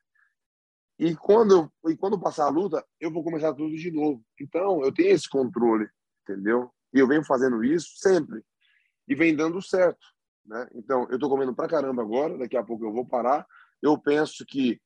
[0.99, 4.25] E quando, e quando passar a luta, eu vou começar tudo de novo.
[4.41, 5.89] Então, eu tenho esse controle,
[6.23, 6.71] entendeu?
[6.93, 8.45] E eu venho fazendo isso sempre.
[9.09, 10.07] E vem dando certo,
[10.45, 10.69] né?
[10.75, 13.47] Então, eu tô comendo pra caramba agora, daqui a pouco eu vou parar.
[13.81, 14.81] Eu penso que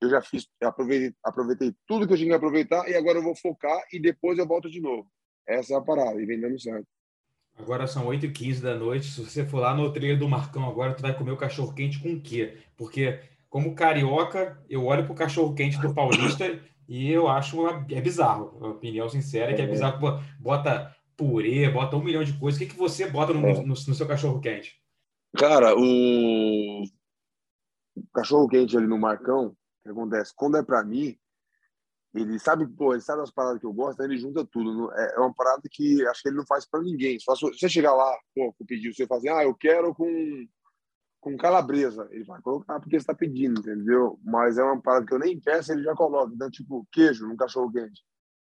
[0.00, 3.34] eu já fiz, aproveitei, aproveitei tudo que eu tinha que aproveitar e agora eu vou
[3.34, 5.10] focar e depois eu volto de novo.
[5.46, 6.86] Essa é a parada e vem dando certo.
[7.58, 9.10] Agora são 8h15 da noite.
[9.10, 12.00] Se você for lá no trilho do Marcão agora, tu vai comer o cachorro quente
[12.00, 12.58] com o quê?
[12.76, 17.86] Porque como carioca, eu olho para o cachorro quente do Paulista e eu acho uma,
[17.90, 18.58] é bizarro.
[18.60, 19.68] A opinião sincera é que é, é.
[19.68, 19.98] bizarro.
[20.38, 22.60] Bota purê, bota um milhão de coisas.
[22.60, 23.54] O que, que você bota no, é.
[23.54, 24.78] no, no seu cachorro quente?
[25.36, 26.84] Cara, o
[28.12, 29.56] cachorro quente ali no Marcão,
[29.86, 30.32] que acontece?
[30.34, 31.16] Quando é para mim,
[32.14, 34.92] ele sabe, pô, ele sabe as paradas que eu gosto, ele junta tudo.
[34.92, 37.18] É, é uma parada que acho que ele não faz para ninguém.
[37.20, 40.06] Só se você chegar lá, pô, pedir, você fazer, ah, eu quero com
[41.26, 42.06] com calabresa.
[42.12, 44.16] Ele vai colocar porque está pedindo, entendeu?
[44.22, 46.32] Mas é uma parada que eu nem peço, ele já coloca.
[46.32, 48.04] Então, tipo, queijo no cachorro quente.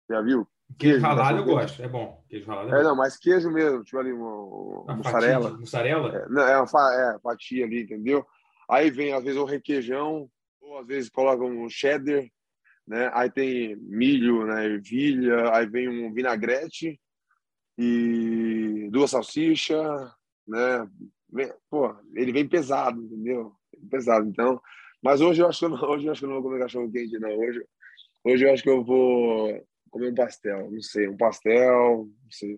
[0.10, 0.48] Já viu?
[0.80, 2.24] Queijo, queijo ralado eu gosto, é bom.
[2.28, 5.44] Queijo ralado é, é não, mas queijo mesmo, tipo ali, uma, mussarela.
[5.44, 6.16] Fatia, mussarela?
[6.16, 8.26] É, não, é uma é, fatia ali, entendeu?
[8.68, 10.28] Aí vem, às vezes, o requeijão,
[10.78, 12.26] às vezes coloca um cheddar,
[12.88, 13.10] né?
[13.14, 14.66] Aí tem milho, né?
[14.66, 17.00] Ervilha, aí vem um vinagrete
[17.78, 20.12] e duas salsichas,
[20.48, 20.88] né?
[21.70, 23.54] pô, ele vem pesado, entendeu?
[23.90, 24.62] Pesado, então.
[25.02, 26.92] Mas hoje eu acho que eu não, hoje eu acho que não vou comer cachorro
[26.92, 27.32] quente, não.
[27.38, 27.66] Hoje,
[28.24, 32.58] hoje eu acho que eu vou comer um pastel, não sei, um pastel, não sei.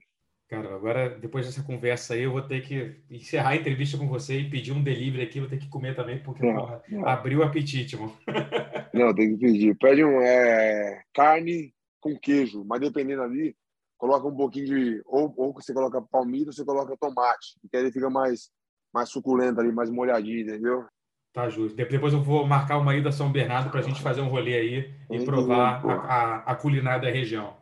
[0.55, 4.39] Cara, agora, depois dessa conversa aí, eu vou ter que encerrar a entrevista com você
[4.39, 7.07] e pedir um delivery aqui, vou ter que comer também, porque não, porra, não.
[7.07, 8.15] abriu o apetite, mano.
[8.93, 9.75] Não, tem que pedir.
[9.79, 13.55] Pede um é, carne com queijo, mas dependendo ali,
[13.97, 15.01] coloca um pouquinho de.
[15.07, 18.51] Ou, ou você coloca palmito, ou você coloca tomate, porque aí ele fica mais
[18.93, 20.85] mais suculenta ali, mais molhadinha, entendeu?
[21.33, 21.75] Tá justo.
[21.75, 24.55] Depois eu vou marcar uma ida a São Bernardo para a gente fazer um rolê
[24.55, 27.57] aí e provar a, a, a, culinária da região.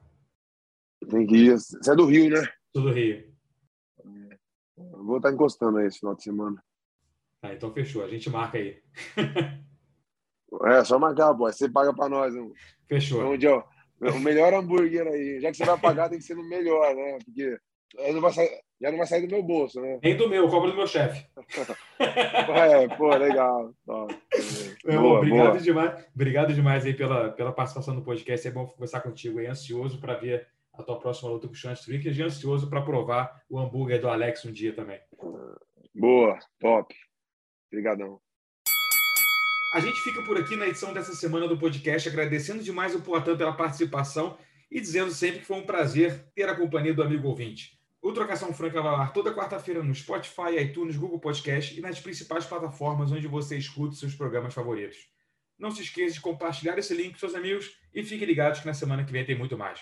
[1.10, 1.52] Tem que ir.
[1.52, 2.46] Você é do Rio, né?
[2.74, 3.30] Sou do Rio.
[4.78, 6.64] Vou estar encostando aí esse final de semana.
[7.42, 8.04] Tá, então fechou.
[8.04, 8.82] A gente marca aí.
[10.68, 11.52] é, só marcar, pô.
[11.52, 12.34] Você paga para nós.
[12.34, 12.52] Hein?
[12.88, 13.26] Fechou.
[13.26, 13.64] Onde, ó,
[14.00, 15.42] o melhor hambúrguer aí.
[15.42, 17.18] Já que você vai pagar, tem que ser no melhor, né?
[17.26, 17.58] Porque
[18.14, 18.50] não vai sair,
[18.80, 20.00] já não vai sair do meu bolso, né?
[20.02, 21.28] Nem do meu, cobra do meu chefe.
[22.00, 23.74] é, pô, legal.
[23.86, 25.60] boa, obrigado boa.
[25.60, 26.06] demais.
[26.16, 28.48] Obrigado demais aí pela, pela participação no podcast.
[28.48, 31.74] É bom conversar contigo aí, ansioso para ver a tua próxima luta com o Sean
[31.74, 35.00] Strickland e ansioso para provar o hambúrguer do Alex um dia também.
[35.94, 36.96] Boa, top.
[37.68, 38.20] Obrigadão.
[39.74, 43.38] A gente fica por aqui na edição dessa semana do podcast, agradecendo demais o Poitin
[43.38, 44.38] pela participação
[44.70, 47.80] e dizendo sempre que foi um prazer ter a companhia do amigo ouvinte.
[48.02, 52.46] O Trocação Franca vai ar toda quarta-feira no Spotify, iTunes, Google Podcast e nas principais
[52.46, 54.98] plataformas onde você escuta seus programas favoritos.
[55.58, 58.74] Não se esqueça de compartilhar esse link com seus amigos e fiquem ligados que na
[58.74, 59.82] semana que vem tem muito mais.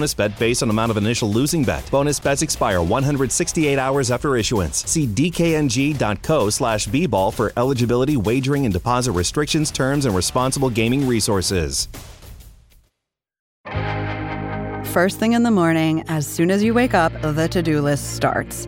[0.13, 1.89] bet based on amount of initial losing bet.
[1.91, 4.83] Bonus bets expire 168 hours after issuance.
[4.89, 11.87] See dkng.co slash bball for eligibility, wagering, and deposit restrictions, terms, and responsible gaming resources.
[14.91, 18.13] First thing in the morning, as soon as you wake up, the to do list
[18.15, 18.67] starts.